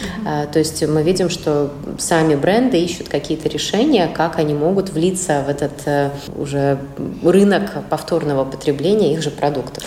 То 0.51 0.59
есть 0.59 0.85
мы 0.87 1.03
видим, 1.03 1.29
что 1.29 1.71
сами 1.97 2.35
бренды 2.35 2.79
ищут 2.79 3.09
какие-то 3.09 3.49
решения, 3.49 4.07
как 4.07 4.37
они 4.37 4.53
могут 4.53 4.89
влиться 4.89 5.43
в 5.45 5.49
этот 5.49 6.17
уже 6.35 6.79
рынок 7.23 7.83
повторного 7.89 8.45
потребления 8.45 9.13
их 9.13 9.21
же 9.21 9.31
продуктов. 9.31 9.83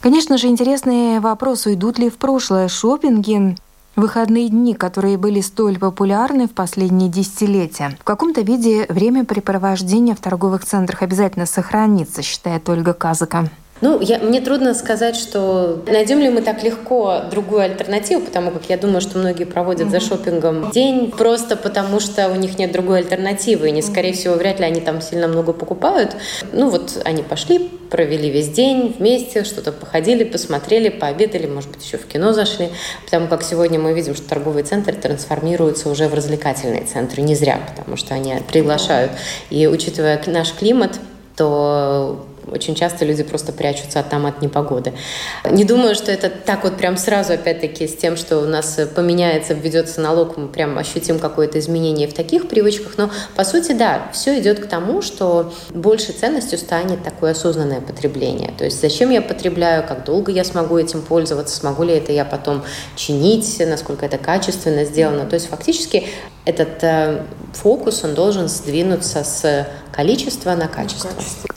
Конечно 0.00 0.38
же, 0.38 0.46
интересный 0.46 1.20
вопрос, 1.20 1.66
уйдут 1.66 1.98
ли 1.98 2.08
в 2.08 2.16
прошлое 2.16 2.68
шопинги 2.68 3.56
выходные 3.96 4.48
дни, 4.48 4.74
которые 4.74 5.16
были 5.16 5.40
столь 5.40 5.78
популярны 5.78 6.46
в 6.46 6.52
последние 6.52 7.08
десятилетия. 7.08 7.96
В 8.00 8.04
каком-то 8.04 8.42
виде 8.42 8.86
времяпрепровождение 8.88 10.14
в 10.14 10.20
торговых 10.20 10.64
центрах 10.64 11.02
обязательно 11.02 11.46
сохранится, 11.46 12.22
считает 12.22 12.68
Ольга 12.68 12.92
Казака. 12.92 13.48
Ну, 13.80 14.00
я, 14.00 14.18
мне 14.18 14.40
трудно 14.40 14.74
сказать, 14.74 15.16
что 15.16 15.82
найдем 15.86 16.18
ли 16.18 16.28
мы 16.28 16.42
так 16.42 16.62
легко 16.62 17.22
другую 17.30 17.62
альтернативу, 17.62 18.22
потому 18.22 18.50
как 18.50 18.68
я 18.68 18.76
думаю, 18.76 19.00
что 19.00 19.18
многие 19.18 19.44
проводят 19.44 19.88
mm-hmm. 19.88 19.90
за 19.90 20.00
шопингом 20.00 20.70
день 20.70 21.10
просто 21.10 21.56
потому, 21.56 22.00
что 22.00 22.28
у 22.28 22.34
них 22.34 22.58
нет 22.58 22.72
другой 22.72 22.98
альтернативы, 22.98 23.68
и, 23.68 23.72
не, 23.72 23.82
скорее 23.82 24.12
всего, 24.12 24.34
вряд 24.34 24.60
ли 24.60 24.66
они 24.66 24.80
там 24.80 25.00
сильно 25.00 25.28
много 25.28 25.52
покупают. 25.52 26.14
Ну, 26.52 26.68
вот 26.68 27.00
они 27.04 27.22
пошли, 27.22 27.70
провели 27.90 28.30
весь 28.30 28.50
день 28.50 28.94
вместе, 28.98 29.44
что-то 29.44 29.72
походили, 29.72 30.24
посмотрели, 30.24 30.90
пообедали, 30.90 31.46
может 31.46 31.70
быть, 31.70 31.84
еще 31.84 31.96
в 31.96 32.06
кино 32.06 32.32
зашли, 32.32 32.68
потому 33.04 33.28
как 33.28 33.42
сегодня 33.42 33.78
мы 33.78 33.94
видим, 33.94 34.14
что 34.14 34.28
торговые 34.28 34.64
центры 34.64 34.94
трансформируются 34.94 35.88
уже 35.88 36.08
в 36.08 36.14
развлекательные 36.14 36.84
центры, 36.84 37.22
не 37.22 37.34
зря, 37.34 37.60
потому 37.74 37.96
что 37.96 38.14
они 38.14 38.34
приглашают. 38.46 39.12
И 39.48 39.66
учитывая 39.66 40.20
наш 40.26 40.52
климат, 40.52 41.00
то 41.36 42.26
очень 42.52 42.74
часто 42.74 43.04
люди 43.04 43.22
просто 43.22 43.52
прячутся 43.52 44.04
там 44.08 44.26
от 44.26 44.42
непогоды. 44.42 44.92
Не 45.48 45.64
думаю, 45.64 45.94
что 45.94 46.12
это 46.12 46.30
так 46.30 46.64
вот 46.64 46.76
прям 46.76 46.96
сразу, 46.96 47.34
опять-таки, 47.34 47.86
с 47.86 47.96
тем, 47.96 48.16
что 48.16 48.38
у 48.40 48.46
нас 48.46 48.78
поменяется, 48.94 49.54
введется 49.54 50.00
налог, 50.00 50.36
мы 50.36 50.48
прям 50.48 50.78
ощутим 50.78 51.18
какое-то 51.18 51.58
изменение 51.58 52.08
в 52.08 52.14
таких 52.14 52.48
привычках. 52.48 52.98
Но, 52.98 53.10
по 53.34 53.44
сути, 53.44 53.72
да, 53.72 54.08
все 54.12 54.38
идет 54.40 54.60
к 54.60 54.66
тому, 54.66 55.02
что 55.02 55.52
большей 55.70 56.14
ценностью 56.14 56.58
станет 56.58 57.02
такое 57.02 57.32
осознанное 57.32 57.80
потребление. 57.80 58.52
То 58.56 58.64
есть 58.64 58.80
зачем 58.80 59.10
я 59.10 59.22
потребляю, 59.22 59.86
как 59.86 60.04
долго 60.04 60.32
я 60.32 60.44
смогу 60.44 60.78
этим 60.78 61.02
пользоваться, 61.02 61.56
смогу 61.56 61.84
ли 61.84 61.94
это 61.94 62.12
я 62.12 62.24
потом 62.24 62.64
чинить, 62.96 63.62
насколько 63.66 64.06
это 64.06 64.18
качественно 64.18 64.84
сделано. 64.84 65.26
То 65.26 65.34
есть 65.34 65.48
фактически 65.48 66.06
этот 66.44 66.82
э, 66.82 67.22
фокус, 67.52 68.02
он 68.04 68.14
должен 68.14 68.48
сдвинуться 68.48 69.24
с 69.24 69.66
количества 69.92 70.54
на 70.54 70.68
качество. 70.68 71.10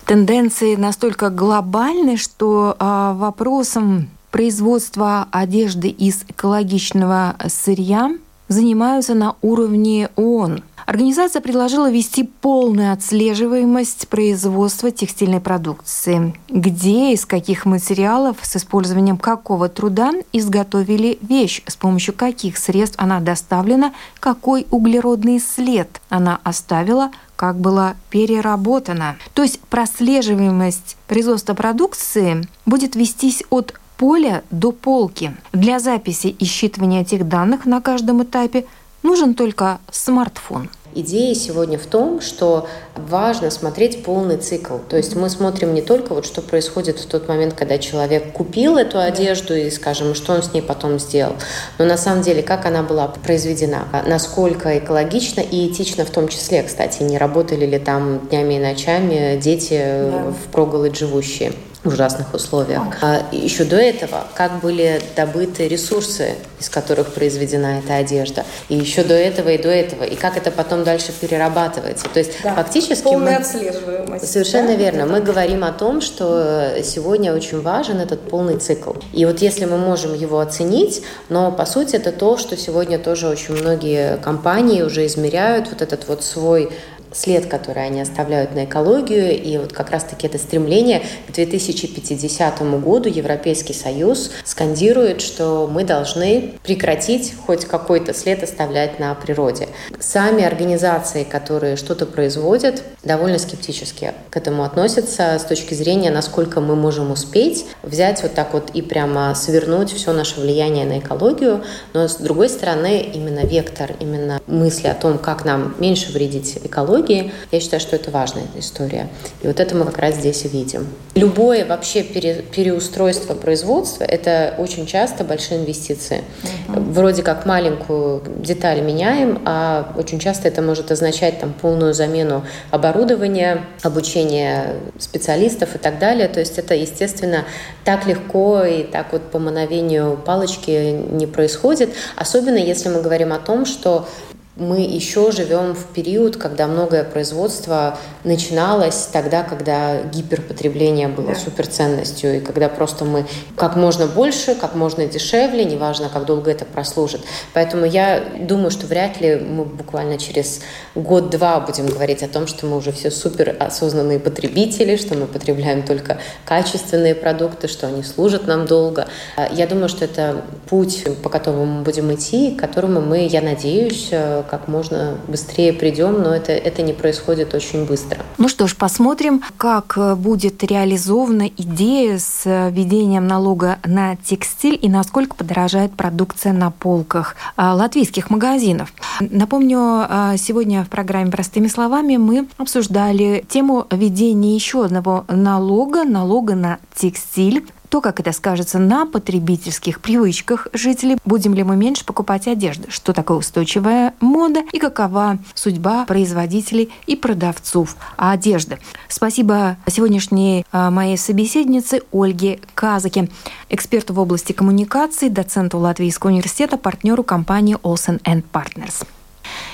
Тенденции 0.05 0.75
настолько 0.75 1.29
глобальны, 1.29 2.17
что 2.17 2.75
э, 2.77 3.13
вопросом 3.15 4.09
производства 4.31 5.27
одежды 5.31 5.89
из 5.89 6.23
экологичного 6.27 7.35
сырья 7.47 8.11
занимаются 8.47 9.13
на 9.13 9.35
уровне 9.41 10.09
ООН– 10.15 10.63
Организация 10.85 11.41
предложила 11.41 11.89
вести 11.89 12.23
полную 12.23 12.91
отслеживаемость 12.91 14.07
производства 14.09 14.91
текстильной 14.91 15.39
продукции, 15.39 16.35
где, 16.49 17.13
из 17.13 17.25
каких 17.25 17.65
материалов, 17.65 18.37
с 18.41 18.57
использованием 18.57 19.17
какого 19.17 19.69
труда 19.69 20.11
изготовили 20.33 21.17
вещь, 21.21 21.61
с 21.67 21.75
помощью 21.75 22.13
каких 22.13 22.57
средств 22.57 22.95
она 22.99 23.19
доставлена, 23.19 23.93
какой 24.19 24.67
углеродный 24.71 25.39
след 25.39 26.01
она 26.09 26.39
оставила, 26.43 27.11
как 27.35 27.57
была 27.57 27.95
переработана. 28.09 29.15
То 29.33 29.43
есть 29.43 29.59
прослеживаемость 29.61 30.97
производства 31.07 31.53
продукции 31.53 32.47
будет 32.65 32.95
вестись 32.95 33.43
от 33.49 33.73
поля 33.97 34.43
до 34.51 34.71
полки. 34.71 35.35
Для 35.53 35.79
записи 35.79 36.27
и 36.27 36.45
считывания 36.45 37.01
этих 37.01 37.27
данных 37.27 37.65
на 37.65 37.79
каждом 37.79 38.23
этапе– 38.23 38.65
Нужен 39.03 39.33
только 39.33 39.79
смартфон. 39.91 40.69
Идея 40.95 41.35
сегодня 41.35 41.77
в 41.77 41.85
том, 41.87 42.21
что 42.21 42.67
важно 42.95 43.49
смотреть 43.49 44.03
полный 44.03 44.37
цикл. 44.37 44.77
То 44.77 44.95
есть 44.95 45.15
мы 45.15 45.29
смотрим 45.29 45.73
не 45.73 45.81
только 45.81 46.13
вот 46.13 46.25
что 46.25 46.41
происходит 46.41 46.99
в 46.99 47.07
тот 47.07 47.27
момент, 47.27 47.53
когда 47.53 47.79
человек 47.79 48.31
купил 48.31 48.77
эту 48.77 48.99
одежду 48.99 49.55
и, 49.55 49.69
скажем, 49.71 50.15
что 50.15 50.33
он 50.33 50.43
с 50.43 50.53
ней 50.53 50.61
потом 50.61 50.99
сделал, 50.99 51.33
но 51.79 51.85
на 51.85 51.97
самом 51.97 52.21
деле 52.21 52.43
как 52.43 52.65
она 52.65 52.83
была 52.83 53.07
произведена, 53.07 53.87
насколько 54.05 54.77
экологично 54.77 55.41
и 55.41 55.67
этично 55.67 56.05
в 56.05 56.11
том 56.11 56.27
числе, 56.27 56.63
кстати, 56.63 57.03
не 57.03 57.17
работали 57.17 57.65
ли 57.65 57.79
там 57.79 58.27
днями 58.29 58.53
и 58.53 58.59
ночами 58.59 59.37
дети 59.41 59.79
да. 59.79 60.31
в 60.31 60.51
проголодь 60.51 60.95
живущие 60.95 61.53
ужасных 61.85 62.33
условиях. 62.33 62.83
А 63.01 63.23
еще 63.31 63.65
до 63.65 63.75
этого, 63.75 64.23
как 64.35 64.59
были 64.61 65.01
добыты 65.15 65.67
ресурсы, 65.67 66.35
из 66.59 66.69
которых 66.69 67.13
произведена 67.13 67.79
эта 67.79 67.95
одежда. 67.95 68.45
И 68.69 68.75
еще 68.75 69.03
до 69.03 69.13
этого 69.13 69.49
и 69.49 69.61
до 69.61 69.69
этого. 69.69 70.03
И 70.03 70.15
как 70.15 70.37
это 70.37 70.51
потом 70.51 70.83
дальше 70.83 71.11
перерабатывается. 71.19 72.07
То 72.13 72.19
есть 72.19 72.31
да. 72.43 72.55
фактически... 72.55 73.03
Полная 73.03 73.39
мы... 73.39 73.45
отслеживаемость. 73.45 74.31
Совершенно 74.31 74.69
да? 74.69 74.75
верно. 74.75 75.05
Мы 75.05 75.21
говорим 75.21 75.63
о 75.63 75.71
том, 75.71 76.01
что 76.01 76.75
сегодня 76.83 77.33
очень 77.33 77.61
важен 77.61 77.99
этот 77.99 78.21
полный 78.21 78.57
цикл. 78.57 78.93
И 79.11 79.25
вот 79.25 79.39
если 79.39 79.65
мы 79.65 79.77
можем 79.77 80.13
его 80.13 80.39
оценить, 80.39 81.03
но 81.29 81.51
по 81.51 81.65
сути 81.65 81.97
это 81.97 82.11
то, 82.11 82.37
что 82.37 82.55
сегодня 82.55 82.97
тоже 82.97 83.27
очень 83.27 83.55
многие 83.55 84.17
компании 84.17 84.81
уже 84.81 85.05
измеряют, 85.05 85.69
вот 85.69 85.81
этот 85.81 86.07
вот 86.07 86.23
свой 86.23 86.71
след, 87.13 87.45
который 87.45 87.85
они 87.85 88.01
оставляют 88.01 88.55
на 88.55 88.65
экологию, 88.65 89.41
и 89.41 89.57
вот 89.57 89.73
как 89.73 89.91
раз-таки 89.91 90.27
это 90.27 90.37
стремление 90.37 91.01
к 91.27 91.31
2050 91.31 92.61
году 92.81 93.09
Европейский 93.09 93.73
Союз 93.73 94.31
скандирует, 94.43 95.21
что 95.21 95.69
мы 95.71 95.83
должны 95.83 96.53
прекратить 96.63 97.33
хоть 97.45 97.65
какой-то 97.65 98.13
след 98.13 98.43
оставлять 98.43 98.99
на 98.99 99.13
природе. 99.15 99.67
Сами 99.99 100.43
организации, 100.43 101.23
которые 101.23 101.75
что-то 101.75 102.05
производят, 102.05 102.83
довольно 103.03 103.37
скептически 103.37 104.13
к 104.29 104.37
этому 104.37 104.63
относятся 104.63 105.37
с 105.39 105.43
точки 105.43 105.73
зрения, 105.73 106.11
насколько 106.11 106.61
мы 106.61 106.75
можем 106.75 107.11
успеть 107.11 107.65
взять 107.83 108.23
вот 108.23 108.33
так 108.33 108.53
вот 108.53 108.71
и 108.73 108.81
прямо 108.81 109.33
свернуть 109.35 109.91
все 109.91 110.13
наше 110.13 110.39
влияние 110.39 110.85
на 110.85 110.99
экологию, 110.99 111.63
но 111.93 112.07
с 112.07 112.15
другой 112.15 112.49
стороны 112.49 113.01
именно 113.13 113.45
вектор, 113.45 113.91
именно 113.99 114.41
мысли 114.47 114.87
о 114.87 114.95
том, 114.95 115.17
как 115.17 115.45
нам 115.45 115.75
меньше 115.79 116.11
вредить 116.11 116.57
экологии, 116.63 117.02
технологии. 117.03 117.31
Я 117.51 117.59
считаю, 117.59 117.79
что 117.79 117.95
это 117.95 118.11
важная 118.11 118.45
история. 118.57 119.09
И 119.41 119.47
вот 119.47 119.59
это 119.59 119.75
мы 119.75 119.85
как 119.85 119.97
раз 119.97 120.15
здесь 120.15 120.45
и 120.45 120.47
видим. 120.47 120.87
Любое 121.15 121.65
вообще 121.65 122.03
пере, 122.03 122.43
переустройство 122.55 123.33
производства– 123.33 124.03
это 124.07 124.55
очень 124.57 124.85
часто 124.85 125.23
большие 125.23 125.61
инвестиции. 125.61 126.23
Uh-huh. 126.43 126.79
Вроде 126.91 127.23
как 127.23 127.45
маленькую 127.45 128.23
деталь 128.39 128.81
меняем, 128.81 129.41
а 129.45 129.93
очень 129.97 130.19
часто 130.19 130.47
это 130.47 130.61
может 130.61 130.91
означать 130.91 131.39
там 131.39 131.53
полную 131.53 131.93
замену 131.93 132.43
оборудования, 132.71 133.65
обучение 133.83 134.77
специалистов 134.97 135.75
и 135.75 135.77
так 135.77 135.99
далее. 135.99 136.27
То 136.27 136.39
есть 136.39 136.57
это, 136.57 136.73
естественно, 136.73 137.45
так 137.85 138.07
легко 138.07 138.63
и 138.63 138.83
так 138.83 139.11
вот 139.11 139.23
по 139.31 139.39
мановению 139.39 140.19
палочки 140.25 140.99
не 141.11 141.27
происходит, 141.27 141.89
особенно 142.15 142.57
если 142.57 142.89
мы 142.89 143.01
говорим 143.01 143.33
о 143.33 143.39
том, 143.39 143.65
что 143.65 144.07
мы 144.55 144.81
еще 144.81 145.31
живем 145.31 145.73
в 145.73 145.85
период, 145.93 146.37
когда 146.37 146.67
многое 146.67 147.03
производство 147.03 147.97
начиналось 148.23 149.09
тогда, 149.11 149.41
когда 149.41 150.03
гиперпотребление 150.03 151.07
было 151.07 151.29
да. 151.29 151.35
суперценностью, 151.35 152.37
и 152.37 152.39
когда 152.39 152.69
просто 152.69 153.03
мы 153.03 153.25
как 153.55 153.75
можно 153.75 154.05
больше, 154.05 154.53
как 154.53 154.75
можно 154.75 155.07
дешевле, 155.07 155.65
неважно, 155.65 156.07
как 156.13 156.25
долго 156.25 156.51
это 156.51 156.65
прослужит. 156.65 157.21
Поэтому 157.53 157.85
я 157.85 158.23
думаю, 158.41 158.69
что 158.69 158.85
вряд 158.85 159.19
ли 159.19 159.37
мы 159.37 159.65
буквально 159.65 160.19
через 160.19 160.61
год-два 160.93 161.59
будем 161.59 161.87
говорить 161.87 162.21
о 162.21 162.27
том, 162.27 162.45
что 162.45 162.67
мы 162.67 162.77
уже 162.77 162.91
все 162.91 163.09
супер 163.09 163.55
осознанные 163.59 164.19
потребители, 164.19 164.97
что 164.97 165.15
мы 165.15 165.25
потребляем 165.25 165.81
только 165.81 166.19
качественные 166.45 167.15
продукты, 167.15 167.67
что 167.67 167.87
они 167.87 168.03
служат 168.03 168.45
нам 168.45 168.67
долго. 168.67 169.07
Я 169.51 169.65
думаю, 169.65 169.89
что 169.89 170.05
это 170.05 170.43
путь, 170.69 171.05
по 171.23 171.29
которому 171.29 171.65
мы 171.65 171.81
будем 171.81 172.13
идти, 172.13 172.51
к 172.51 172.59
которому 172.59 173.01
мы, 173.01 173.25
я 173.25 173.41
надеюсь, 173.41 174.11
как 174.49 174.67
можно 174.67 175.17
быстрее 175.27 175.73
придем, 175.73 176.21
но 176.21 176.35
это, 176.35 176.51
это 176.51 176.81
не 176.81 176.93
происходит 176.93 177.53
очень 177.53 177.85
быстро. 177.85 178.19
Ну 178.37 178.47
что 178.47 178.67
ж, 178.67 178.75
посмотрим, 178.75 179.43
как 179.57 179.97
будет 180.17 180.63
реализована 180.63 181.47
идея 181.47 182.19
с 182.19 182.43
введением 182.45 183.27
налога 183.27 183.79
на 183.85 184.15
текстиль 184.15 184.77
и 184.81 184.89
насколько 184.89 185.35
подорожает 185.35 185.93
продукция 185.93 186.53
на 186.53 186.71
полках 186.71 187.35
а, 187.55 187.73
латвийских 187.75 188.29
магазинов. 188.29 188.93
Напомню, 189.19 190.07
сегодня 190.37 190.83
в 190.83 190.89
программе 190.89 191.31
«Простыми 191.31 191.67
словами» 191.67 192.17
мы 192.17 192.47
обсуждали 192.57 193.45
тему 193.47 193.87
введения 193.91 194.55
еще 194.55 194.85
одного 194.85 195.25
налога, 195.27 196.03
налога 196.03 196.55
на 196.55 196.79
текстиль 196.95 197.65
то, 197.93 198.01
как 198.01 198.19
это 198.19 198.31
скажется 198.31 198.79
на 198.79 199.05
потребительских 199.05 200.01
привычках 200.01 200.67
жителей, 200.73 201.19
будем 201.25 201.53
ли 201.53 201.61
мы 201.61 201.75
меньше 201.75 202.03
покупать 202.03 202.47
одежды, 202.47 202.89
что 202.89 203.13
такое 203.13 203.37
устойчивая 203.37 204.15
мода 204.19 204.63
и 204.71 204.79
какова 204.79 205.37
судьба 205.53 206.05
производителей 206.05 206.91
и 207.05 207.15
продавцов 207.15 207.95
одежды. 208.17 208.79
Спасибо 209.07 209.77
сегодняшней 209.85 210.65
а, 210.71 210.89
моей 210.89 211.19
собеседнице 211.19 212.01
Ольге 212.11 212.61
Казаке, 212.73 213.29
эксперту 213.69 214.15
в 214.15 214.19
области 214.19 214.53
коммуникаций, 214.53 215.29
доценту 215.29 215.77
Латвийского 215.77 216.31
университета, 216.31 216.77
партнеру 216.77 217.23
компании 217.23 217.77
Olsen 217.83 218.19
Partners. 218.51 219.05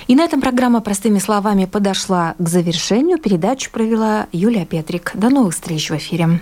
И 0.08 0.16
на 0.16 0.26
этом 0.26 0.42
программа 0.42 0.82
«Простыми 0.82 1.20
словами» 1.20 1.64
подошла 1.64 2.36
к 2.38 2.50
завершению. 2.50 3.18
Передачу 3.18 3.72
провела 3.72 4.28
Юлия 4.34 4.66
Петрик. 4.66 5.12
До 5.14 5.30
новых 5.30 5.54
встреч 5.54 5.90
в 5.90 5.96
эфире. 5.96 6.42